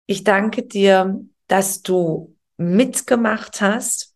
Ich 0.07 0.25
danke 0.25 0.65
dir, 0.65 1.25
dass 1.47 1.83
du 1.83 2.37
mitgemacht 2.59 3.63
hast 3.63 4.15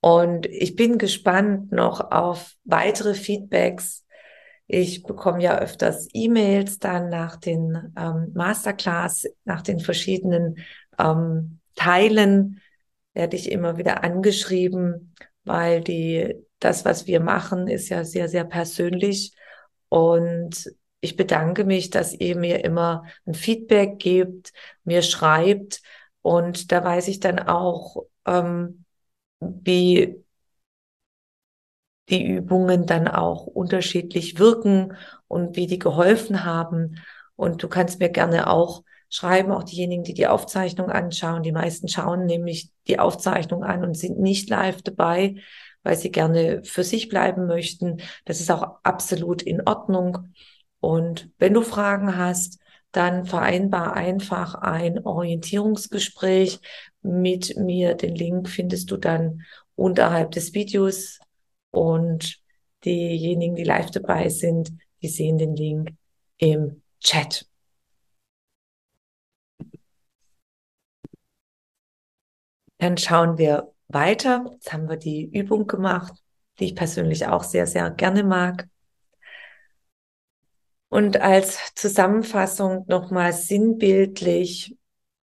und 0.00 0.46
ich 0.46 0.76
bin 0.76 0.96
gespannt 0.96 1.72
noch 1.72 2.10
auf 2.10 2.54
weitere 2.64 3.14
Feedbacks. 3.14 4.06
Ich 4.68 5.02
bekomme 5.02 5.42
ja 5.42 5.58
öfters 5.58 6.08
E-Mails 6.12 6.78
dann 6.78 7.08
nach 7.08 7.36
den 7.36 7.92
ähm, 7.98 8.32
Masterclass, 8.34 9.24
nach 9.44 9.62
den 9.62 9.80
verschiedenen 9.80 10.58
ähm, 10.98 11.58
Teilen 11.74 12.60
werde 13.14 13.36
ich 13.36 13.50
immer 13.50 13.78
wieder 13.78 14.04
angeschrieben, 14.04 15.14
weil 15.44 15.80
die, 15.80 16.34
das, 16.58 16.84
was 16.84 17.06
wir 17.06 17.20
machen, 17.20 17.66
ist 17.66 17.88
ja 17.88 18.04
sehr, 18.04 18.28
sehr 18.28 18.44
persönlich. 18.44 19.32
Und 19.88 20.70
ich 21.00 21.16
bedanke 21.16 21.64
mich, 21.64 21.90
dass 21.90 22.12
ihr 22.12 22.36
mir 22.36 22.64
immer 22.64 23.04
ein 23.26 23.34
Feedback 23.34 23.98
gebt, 23.98 24.52
mir 24.84 25.02
schreibt. 25.02 25.80
Und 26.20 26.72
da 26.72 26.84
weiß 26.84 27.08
ich 27.08 27.20
dann 27.20 27.38
auch, 27.38 28.04
ähm, 28.26 28.84
wie 29.40 30.22
die 32.10 32.26
Übungen 32.26 32.86
dann 32.86 33.08
auch 33.08 33.46
unterschiedlich 33.46 34.38
wirken 34.38 34.94
und 35.26 35.56
wie 35.56 35.66
die 35.66 35.78
geholfen 35.78 36.44
haben. 36.44 36.96
Und 37.36 37.62
du 37.62 37.68
kannst 37.68 38.00
mir 38.00 38.08
gerne 38.08 38.50
auch 38.50 38.82
schreiben, 39.10 39.52
auch 39.52 39.64
diejenigen, 39.64 40.04
die 40.04 40.14
die 40.14 40.26
Aufzeichnung 40.26 40.90
anschauen. 40.90 41.42
Die 41.42 41.52
meisten 41.52 41.88
schauen 41.88 42.26
nämlich 42.26 42.70
die 42.86 42.98
Aufzeichnung 42.98 43.64
an 43.64 43.84
und 43.84 43.96
sind 43.96 44.18
nicht 44.18 44.50
live 44.50 44.82
dabei, 44.82 45.36
weil 45.82 45.96
sie 45.96 46.10
gerne 46.10 46.62
für 46.64 46.84
sich 46.84 47.08
bleiben 47.08 47.46
möchten. 47.46 48.00
Das 48.24 48.40
ist 48.40 48.50
auch 48.50 48.78
absolut 48.82 49.42
in 49.42 49.66
Ordnung. 49.66 50.28
Und 50.80 51.30
wenn 51.38 51.54
du 51.54 51.62
Fragen 51.62 52.16
hast, 52.16 52.58
dann 52.92 53.26
vereinbar 53.26 53.94
einfach 53.94 54.54
ein 54.54 55.04
Orientierungsgespräch 55.04 56.60
mit 57.02 57.56
mir. 57.56 57.94
Den 57.94 58.14
Link 58.14 58.48
findest 58.48 58.90
du 58.90 58.96
dann 58.96 59.42
unterhalb 59.74 60.32
des 60.32 60.54
Videos 60.54 61.18
und 61.70 62.40
diejenigen, 62.84 63.56
die 63.56 63.64
live 63.64 63.90
dabei 63.90 64.28
sind, 64.28 64.72
die 65.02 65.08
sehen 65.08 65.38
den 65.38 65.56
Link 65.56 65.90
im 66.38 66.82
Chat. 67.00 67.46
Dann 72.78 72.96
schauen 72.96 73.38
wir 73.38 73.72
weiter. 73.88 74.46
Jetzt 74.52 74.72
haben 74.72 74.88
wir 74.88 74.96
die 74.96 75.24
Übung 75.24 75.66
gemacht, 75.66 76.12
die 76.58 76.66
ich 76.66 76.76
persönlich 76.76 77.26
auch 77.26 77.42
sehr, 77.42 77.66
sehr 77.66 77.90
gerne 77.90 78.22
mag. 78.22 78.68
Und 80.88 81.20
als 81.20 81.74
Zusammenfassung 81.74 82.84
nochmal 82.88 83.32
sinnbildlich, 83.32 84.76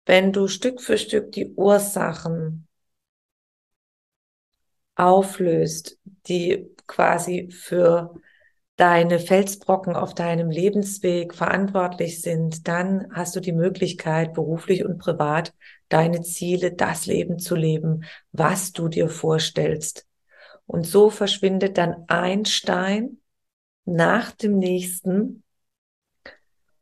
wenn 0.05 0.31
du 0.31 0.47
Stück 0.47 0.81
für 0.81 0.97
Stück 0.97 1.31
die 1.31 1.53
Ursachen 1.55 2.66
auflöst, 4.97 5.99
die 6.27 6.67
quasi 6.87 7.49
für 7.51 8.15
deine 8.75 9.19
Felsbrocken 9.19 9.95
auf 9.95 10.13
deinem 10.13 10.49
Lebensweg 10.49 11.33
verantwortlich 11.33 12.21
sind, 12.21 12.67
dann 12.67 13.07
hast 13.13 13.35
du 13.35 13.39
die 13.39 13.53
Möglichkeit, 13.53 14.33
beruflich 14.33 14.85
und 14.85 14.99
privat 14.99 15.53
deine 15.89 16.21
Ziele, 16.21 16.73
das 16.73 17.05
Leben 17.05 17.39
zu 17.39 17.55
leben, 17.55 18.03
was 18.31 18.73
du 18.73 18.87
dir 18.87 19.09
vorstellst. 19.09 20.05
Und 20.65 20.85
so 20.85 21.09
verschwindet 21.09 21.77
dann 21.77 22.03
ein 22.07 22.45
Stein 22.45 23.17
nach 23.85 24.31
dem 24.31 24.59
nächsten 24.59 25.43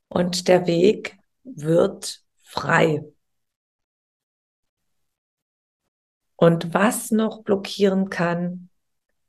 und 0.07 0.47
der 0.47 0.67
Weg 0.67 1.17
wird 1.43 2.23
frei. 2.43 3.03
Und 6.35 6.73
was 6.73 7.11
noch 7.11 7.43
blockieren 7.43 8.09
kann, 8.09 8.69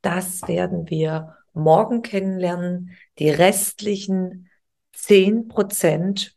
das 0.03 0.47
werden 0.49 0.91
wir 0.91 1.37
morgen 1.53 2.03
kennenlernen. 2.03 2.91
Die 3.19 3.31
restlichen 3.31 4.49
zehn 4.93 5.49
Prozent, 5.49 6.37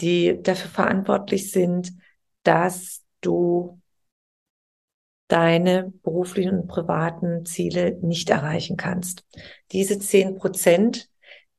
die 0.00 0.42
dafür 0.42 0.70
verantwortlich 0.70 1.50
sind, 1.52 1.92
dass 2.42 3.02
du 3.20 3.80
deine 5.28 5.92
beruflichen 6.02 6.60
und 6.60 6.66
privaten 6.68 7.46
Ziele 7.46 7.98
nicht 8.02 8.28
erreichen 8.28 8.76
kannst. 8.76 9.24
Diese 9.70 9.98
zehn 9.98 10.36
Prozent, 10.36 11.08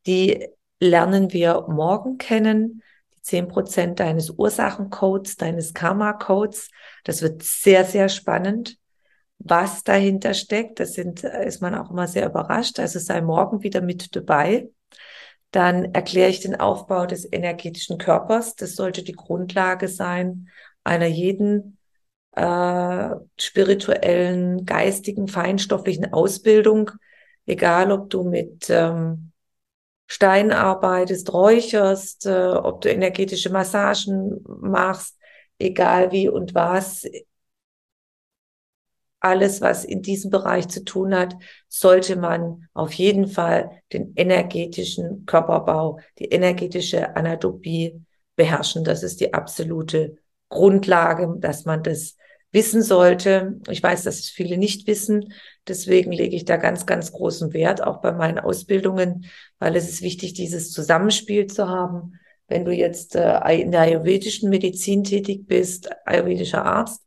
die 0.05 0.47
lernen 0.79 1.33
wir 1.33 1.65
morgen 1.67 2.17
kennen. 2.17 2.83
Zehn 3.23 3.47
Prozent 3.47 3.99
deines 3.99 4.29
Ursachencodes, 4.29 5.37
deines 5.37 5.73
Karma-Codes. 5.73 6.69
Das 7.03 7.21
wird 7.21 7.41
sehr, 7.41 7.85
sehr 7.85 8.09
spannend 8.09 8.77
was 9.43 9.83
dahinter 9.83 10.33
steckt. 10.33 10.79
Das 10.79 10.93
sind, 10.93 11.23
ist 11.23 11.61
man 11.61 11.75
auch 11.75 11.91
immer 11.91 12.07
sehr 12.07 12.27
überrascht. 12.27 12.79
Also 12.79 12.99
sei 12.99 13.21
morgen 13.21 13.63
wieder 13.63 13.81
mit 13.81 14.15
dabei. 14.15 14.69
Dann 15.51 15.93
erkläre 15.93 16.29
ich 16.29 16.39
den 16.39 16.59
Aufbau 16.59 17.05
des 17.05 17.31
energetischen 17.31 17.97
Körpers. 17.97 18.55
Das 18.55 18.75
sollte 18.75 19.03
die 19.03 19.13
Grundlage 19.13 19.87
sein 19.87 20.49
einer 20.83 21.07
jeden 21.07 21.77
äh, 22.31 23.09
spirituellen, 23.37 24.65
geistigen, 24.65 25.27
feinstofflichen 25.27 26.11
Ausbildung. 26.11 26.91
Egal, 27.45 27.91
ob 27.91 28.09
du 28.09 28.23
mit 28.23 28.69
ähm, 28.69 29.32
Stein 30.07 30.51
arbeitest, 30.51 31.33
räucherst, 31.33 32.25
äh, 32.25 32.51
ob 32.51 32.81
du 32.81 32.89
energetische 32.89 33.49
Massagen 33.49 34.43
machst, 34.45 35.17
egal 35.57 36.11
wie 36.11 36.29
und 36.29 36.53
was 36.53 37.05
alles, 39.23 39.61
was 39.61 39.85
in 39.85 40.01
diesem 40.01 40.29
Bereich 40.29 40.67
zu 40.67 40.83
tun 40.83 41.15
hat, 41.15 41.35
sollte 41.69 42.17
man 42.17 42.67
auf 42.73 42.91
jeden 42.93 43.27
Fall 43.27 43.81
den 43.93 44.13
energetischen 44.15 45.25
Körperbau, 45.25 45.99
die 46.19 46.25
energetische 46.25 47.15
Anatomie 47.15 48.01
beherrschen. 48.35 48.83
Das 48.83 49.01
ist 49.01 49.21
die 49.21 49.33
absolute 49.33 50.17
Grundlage, 50.49 51.33
dass 51.39 51.63
man 51.63 51.83
das 51.83 52.17
wissen 52.53 52.81
sollte. 52.81 53.59
Ich 53.69 53.81
weiß, 53.83 54.03
dass 54.03 54.19
es 54.19 54.29
viele 54.29 54.57
nicht 54.57 54.87
wissen. 54.87 55.33
Deswegen 55.67 56.11
lege 56.11 56.35
ich 56.35 56.45
da 56.45 56.57
ganz, 56.57 56.85
ganz 56.85 57.11
großen 57.11 57.51
Wert, 57.53 57.83
auch 57.83 57.99
bei 57.99 58.11
meinen 58.11 58.39
Ausbildungen, 58.39 59.25
weil 59.59 59.75
es 59.75 59.89
ist 59.89 60.01
wichtig, 60.01 60.33
dieses 60.33 60.71
Zusammenspiel 60.71 61.47
zu 61.47 61.67
haben. 61.67 62.19
Wenn 62.47 62.65
du 62.65 62.71
jetzt 62.71 63.15
äh, 63.15 63.39
in 63.55 63.71
der 63.71 63.81
ayurvedischen 63.81 64.49
Medizin 64.49 65.03
tätig 65.03 65.47
bist, 65.47 65.89
ayurvedischer 66.05 66.63
Arzt 66.63 67.03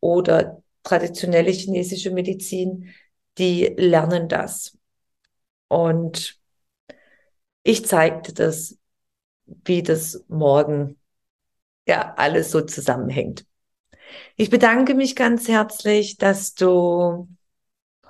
oder 0.00 0.62
traditionelle 0.82 1.50
chinesische 1.50 2.10
Medizin, 2.10 2.94
die 3.38 3.74
lernen 3.76 4.28
das. 4.28 4.78
Und 5.68 6.40
ich 7.64 7.84
zeigte 7.84 8.32
das, 8.32 8.78
wie 9.44 9.82
das 9.82 10.24
morgen 10.28 10.96
ja 11.86 12.14
alles 12.16 12.50
so 12.50 12.60
zusammenhängt. 12.62 13.44
Ich 14.36 14.50
bedanke 14.50 14.94
mich 14.94 15.16
ganz 15.16 15.48
herzlich, 15.48 16.16
dass 16.16 16.54
du 16.54 17.28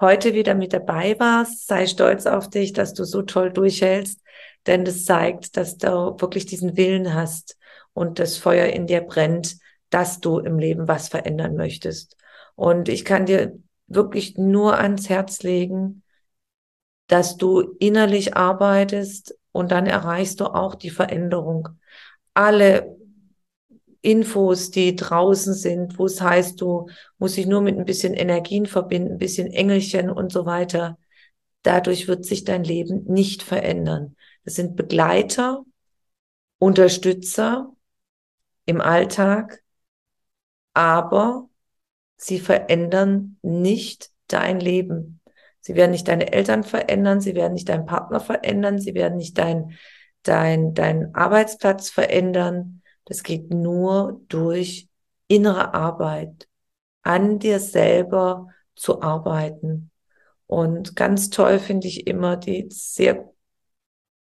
heute 0.01 0.35
wieder 0.35 0.55
mit 0.55 0.73
dabei 0.73 1.19
warst. 1.19 1.67
Sei 1.67 1.87
stolz 1.87 2.27
auf 2.27 2.51
dich, 2.51 2.73
dass 2.73 2.95
du 2.95 3.05
so 3.05 3.23
toll 3.23 3.53
durchhältst, 3.53 4.21
denn 4.67 4.85
das 4.85 5.05
zeigt, 5.05 5.57
dass 5.57 5.79
du 5.79 6.17
wirklich 6.19 6.47
diesen 6.47 6.77
Willen 6.77 7.15
hast 7.15 7.57
und 7.93 8.19
das 8.19 8.37
Feuer 8.37 8.67
in 8.67 8.87
dir 8.87 9.01
brennt, 9.01 9.59
dass 9.91 10.21
du 10.21 10.39
im 10.39 10.59
Leben 10.59 10.89
was 10.89 11.09
verändern 11.09 11.57
möchtest. 11.57 12.17
Und 12.55 12.89
ich 12.89 13.05
kann 13.05 13.27
dir 13.27 13.59
wirklich 13.87 14.37
nur 14.37 14.79
ans 14.79 15.09
Herz 15.09 15.43
legen, 15.43 16.03
dass 17.07 17.37
du 17.37 17.61
innerlich 17.79 18.37
arbeitest 18.37 19.39
und 19.53 19.71
dann 19.71 19.87
erreichst 19.87 20.41
du 20.41 20.47
auch 20.47 20.75
die 20.75 20.91
Veränderung. 20.91 21.69
Alle 22.35 22.96
Infos, 24.07 24.71
die 24.71 24.95
draußen 24.95 25.53
sind, 25.53 25.99
wo 25.99 26.07
es 26.07 26.21
heißt, 26.21 26.61
du 26.61 26.89
musst 27.19 27.37
dich 27.37 27.47
nur 27.47 27.61
mit 27.61 27.77
ein 27.77 27.85
bisschen 27.85 28.15
Energien 28.15 28.67
verbinden, 28.67 29.15
ein 29.15 29.19
bisschen 29.19 29.49
Engelchen 29.49 30.11
und 30.11 30.31
so 30.31 30.47
weiter. 30.47 30.97
Dadurch 31.63 32.07
wird 32.07 32.25
sich 32.25 32.45
dein 32.45 32.63
Leben 32.63 33.03
nicht 33.09 33.43
verändern. 33.43 34.15
Das 34.45 34.55
sind 34.55 34.77
Begleiter, 34.77 35.65
Unterstützer 36.59 37.73
im 38.65 38.81
Alltag, 38.81 39.65
aber 40.73 41.49
sie 42.17 42.39
verändern 42.39 43.39
nicht 43.43 44.13
dein 44.29 44.61
Leben. 44.61 45.21
Sie 45.59 45.75
werden 45.75 45.91
nicht 45.91 46.07
deine 46.07 46.33
Eltern 46.33 46.63
verändern, 46.63 47.21
sie 47.21 47.35
werden 47.35 47.55
nicht 47.55 47.69
deinen 47.69 47.87
Partner 47.87 48.21
verändern, 48.21 48.79
sie 48.79 48.95
werden 48.95 49.17
nicht 49.17 49.37
dein, 49.37 49.77
dein, 50.23 50.75
dein 50.75 51.13
Arbeitsplatz 51.13 51.91
verändern, 51.91 52.83
das 53.07 53.23
geht 53.23 53.51
nur 53.51 54.21
durch 54.29 54.89
innere 55.29 55.75
Arbeit, 55.75 56.49
an 57.03 57.39
dir 57.39 57.61
selber 57.61 58.49
zu 58.75 59.01
arbeiten. 59.03 59.91
Und 60.47 60.95
ganz 60.95 61.31
toll 61.31 61.59
finde 61.59 61.89
ich 61.89 62.07
immer, 62.07 62.37
die 62.37 62.67
sehr 62.71 63.33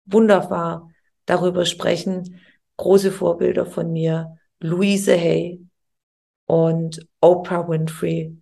wunderbar 0.04 0.90
darüber 1.26 1.64
sprechen, 1.64 2.40
große 2.76 3.10
Vorbilder 3.12 3.66
von 3.66 3.92
mir, 3.92 4.38
Louise 4.60 5.12
Hay 5.12 5.60
und 6.46 7.06
Oprah 7.20 7.68
Winfrey 7.68 8.36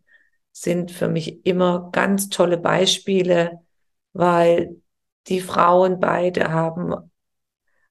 sind 0.53 0.91
für 0.91 1.09
mich 1.09 1.45
immer 1.47 1.91
ganz 1.91 2.29
tolle 2.29 2.59
Beispiele, 2.59 3.61
weil 4.13 4.81
die 5.27 5.41
Frauen 5.41 5.99
beide 5.99 6.53
haben 6.53 6.95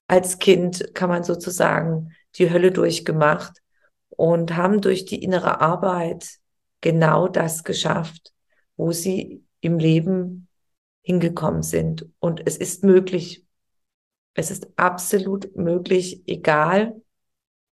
als 0.07 0.39
Kind, 0.39 0.93
kann 0.93 1.09
man 1.09 1.23
sozusagen, 1.23 2.11
die 2.35 2.51
Hölle 2.51 2.71
durchgemacht 2.71 3.61
und 4.09 4.55
haben 4.55 4.81
durch 4.81 5.05
die 5.05 5.23
innere 5.23 5.61
Arbeit 5.61 6.39
genau 6.81 7.27
das 7.27 7.63
geschafft, 7.63 8.33
wo 8.75 8.91
sie 8.91 9.43
im 9.61 9.79
Leben 9.79 10.47
hingekommen 11.01 11.63
sind. 11.63 12.07
Und 12.19 12.41
es 12.45 12.57
ist 12.57 12.83
möglich. 12.83 13.45
Es 14.33 14.51
ist 14.51 14.67
absolut 14.77 15.55
möglich, 15.55 16.21
egal 16.25 17.01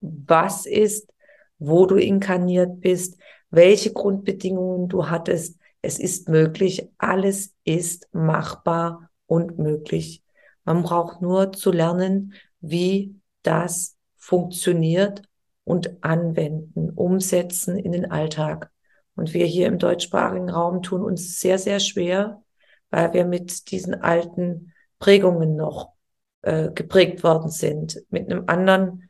was 0.01 0.65
ist, 0.65 1.11
wo 1.59 1.85
du 1.85 1.95
inkarniert 1.95 2.81
bist, 2.81 3.17
welche 3.49 3.91
Grundbedingungen 3.93 4.89
du 4.89 5.09
hattest. 5.09 5.59
Es 5.81 5.99
ist 5.99 6.29
möglich. 6.29 6.87
Alles 6.97 7.53
ist 7.63 8.07
machbar 8.13 9.09
und 9.25 9.57
möglich. 9.57 10.23
Man 10.65 10.83
braucht 10.83 11.21
nur 11.21 11.51
zu 11.51 11.71
lernen, 11.71 12.33
wie 12.59 13.15
das 13.41 13.96
funktioniert 14.27 15.21
und 15.63 16.03
anwenden, 16.03 16.89
umsetzen 16.89 17.77
in 17.77 17.93
den 17.93 18.11
Alltag. 18.11 18.69
Und 19.15 19.33
wir 19.33 19.45
hier 19.45 19.67
im 19.67 19.79
deutschsprachigen 19.79 20.49
Raum 20.49 20.83
tun 20.83 21.01
uns 21.01 21.39
sehr, 21.39 21.57
sehr 21.57 21.79
schwer, 21.79 22.43
weil 22.89 23.13
wir 23.13 23.23
mit 23.23 23.71
diesen 23.71 23.95
alten 23.95 24.73
Prägungen 24.99 25.55
noch 25.55 25.93
äh, 26.41 26.71
geprägt 26.71 27.23
worden 27.23 27.49
sind. 27.49 28.03
Mit 28.09 28.29
einem 28.29 28.43
anderen 28.47 29.09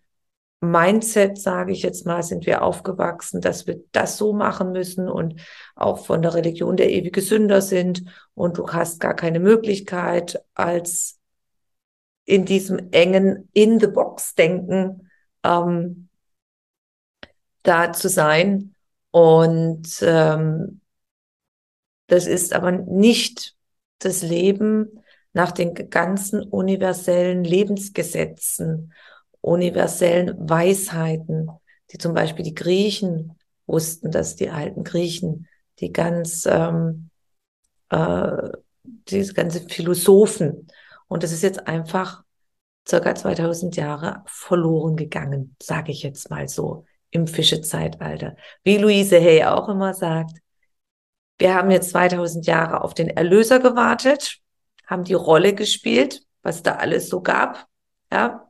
Mindset, 0.62 1.40
sage 1.40 1.72
ich 1.72 1.82
jetzt 1.82 2.06
mal, 2.06 2.22
sind 2.22 2.46
wir 2.46 2.62
aufgewachsen, 2.62 3.42
dass 3.42 3.66
wir 3.66 3.80
das 3.92 4.18
so 4.18 4.34
machen 4.34 4.72
müssen 4.72 5.10
und 5.10 5.42
auch 5.76 6.06
von 6.06 6.22
der 6.22 6.36
Religion 6.36 6.78
der 6.78 6.92
ewige 6.92 7.22
Sünder 7.22 7.62
sind 7.62 8.04
und 8.36 8.60
du 8.60 8.68
hast 8.68 9.00
gar 9.00 9.16
keine 9.16 9.40
Möglichkeit 9.40 10.44
als 10.54 11.18
in 12.24 12.46
diesem 12.46 12.92
engen 12.92 13.50
In-the-Box-Denken 13.54 15.07
ähm, 15.44 16.10
da 17.64 17.94
zu 17.94 18.10
sein. 18.10 18.76
Und 19.12 20.00
ähm, 20.02 20.82
das 22.08 22.28
ist 22.28 22.54
aber 22.54 22.72
nicht 22.72 23.56
das 24.00 24.22
Leben 24.22 25.04
nach 25.34 25.52
den 25.52 25.74
ganzen 25.90 26.42
universellen 26.42 27.44
Lebensgesetzen, 27.44 28.94
universellen 29.42 30.50
Weisheiten, 30.50 31.50
die 31.92 31.98
zum 31.98 32.14
Beispiel 32.14 32.44
die 32.44 32.56
Griechen 32.56 33.38
wussten, 33.66 34.12
dass 34.12 34.36
die 34.36 34.50
alten 34.50 34.84
Griechen, 34.84 35.48
die 35.80 35.92
ganz, 35.92 36.46
ähm, 36.50 37.10
äh, 37.90 38.50
diese 38.84 39.34
ganze 39.34 39.62
Philosophen. 39.62 40.68
Und 41.08 41.24
das 41.24 41.32
ist 41.32 41.44
jetzt 41.44 41.68
einfach 41.68 42.24
circa 42.88 43.16
2000 43.16 43.76
Jahre 43.76 44.24
verloren 44.28 44.96
gegangen, 44.96 45.56
sage 45.62 45.92
ich 45.92 46.04
jetzt 46.04 46.30
mal 46.30 46.48
so, 46.48 46.86
im 47.10 47.28
Fischezeitalter. 47.28 48.36
Wie 48.64 48.78
Louise 48.78 49.20
Hay 49.20 49.44
auch 49.44 49.70
immer 49.70 49.94
sagt, 49.94 50.40
wir 51.40 51.54
haben 51.54 51.72
jetzt 51.72 51.92
2000 51.92 52.48
Jahre 52.48 52.82
auf 52.82 52.94
den 52.94 53.10
Erlöser 53.10 53.60
gewartet, 53.60 54.40
haben 54.86 55.04
die 55.04 55.14
Rolle 55.14 55.54
gespielt, 55.54 56.22
was 56.42 56.64
da 56.64 56.76
alles 56.76 57.10
so 57.10 57.22
gab, 57.22 57.68
ja, 58.12 58.48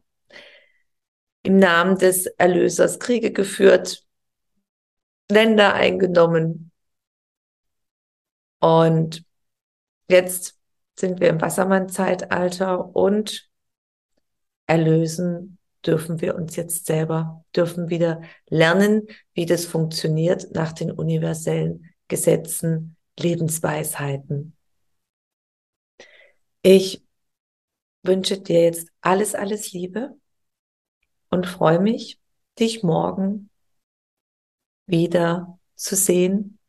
im 1.43 1.57
Namen 1.57 1.97
des 1.97 2.25
Erlösers 2.25 2.99
Kriege 2.99 3.31
geführt, 3.31 4.03
Länder 5.31 5.73
eingenommen. 5.73 6.71
Und 8.59 9.23
jetzt 10.09 10.59
sind 10.99 11.19
wir 11.19 11.29
im 11.29 11.41
Wassermann-Zeitalter 11.41 12.95
und 12.95 13.46
erlösen 14.67 15.57
dürfen 15.85 16.21
wir 16.21 16.35
uns 16.35 16.55
jetzt 16.55 16.85
selber, 16.85 17.45
dürfen 17.55 17.89
wieder 17.89 18.21
lernen, 18.49 19.07
wie 19.33 19.45
das 19.45 19.65
funktioniert 19.65 20.53
nach 20.53 20.73
den 20.73 20.91
universellen 20.91 21.85
Gesetzen, 22.07 22.97
Lebensweisheiten. 23.17 24.55
Ich 26.61 27.03
wünsche 28.03 28.39
dir 28.39 28.63
jetzt 28.63 28.89
alles, 29.01 29.33
alles 29.33 29.71
Liebe 29.71 30.15
und 31.29 31.47
freue 31.47 31.79
mich, 31.79 32.19
dich 32.59 32.83
morgen 32.83 33.49
wieder 34.85 35.59
zu 35.75 35.95
sehen 35.95 36.59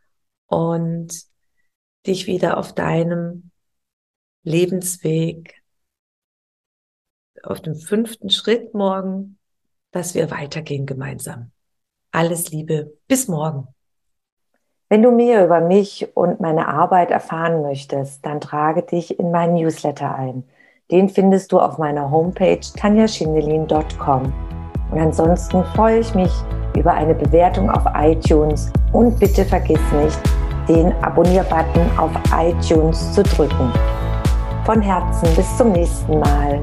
und 0.47 1.13
dich 2.07 2.27
wieder 2.27 2.57
auf 2.57 2.75
deinem 2.75 3.51
Lebensweg 4.43 5.58
auf 7.45 7.61
dem 7.61 7.75
fünften 7.75 8.31
Schritt 8.31 8.75
morgen, 8.75 9.39
dass 9.91 10.15
wir 10.15 10.31
weitergehen 10.31 10.87
gemeinsam. 10.87 11.51
Alles 12.13 12.51
Liebe, 12.51 12.93
bis 13.07 13.29
morgen. 13.29 13.69
Wenn 14.89 15.03
du 15.03 15.11
mehr 15.11 15.45
über 15.45 15.61
mich 15.61 16.09
und 16.15 16.41
meine 16.41 16.69
Arbeit 16.69 17.11
erfahren 17.11 17.61
möchtest, 17.63 18.25
dann 18.25 18.41
trage 18.41 18.83
dich 18.83 19.19
in 19.19 19.31
meinen 19.31 19.55
Newsletter 19.55 20.15
ein. 20.15 20.45
Den 20.91 21.11
findest 21.11 21.53
du 21.53 21.61
auf 21.61 21.77
meiner 21.77 22.11
Homepage 22.11 22.61
tanjaschindelin.com. 22.61 24.33
Und 24.91 24.99
ansonsten 24.99 25.63
freue 25.75 25.99
ich 25.99 26.15
mich 26.15 26.33
über 26.75 26.95
eine 26.95 27.15
Bewertung 27.15 27.71
auf 27.71 27.85
iTunes 27.95 28.73
und 28.93 29.19
bitte 29.21 29.45
vergiss 29.45 29.81
nicht, 29.93 30.19
den 30.67 30.93
Abonnier-Button 31.03 31.99
auf 31.99 32.13
iTunes 32.35 33.13
zu 33.13 33.23
drücken. 33.23 33.71
Von 34.65 34.81
Herzen 34.81 35.35
bis 35.37 35.57
zum 35.59 35.73
nächsten 35.73 36.19
Mal. 36.21 36.63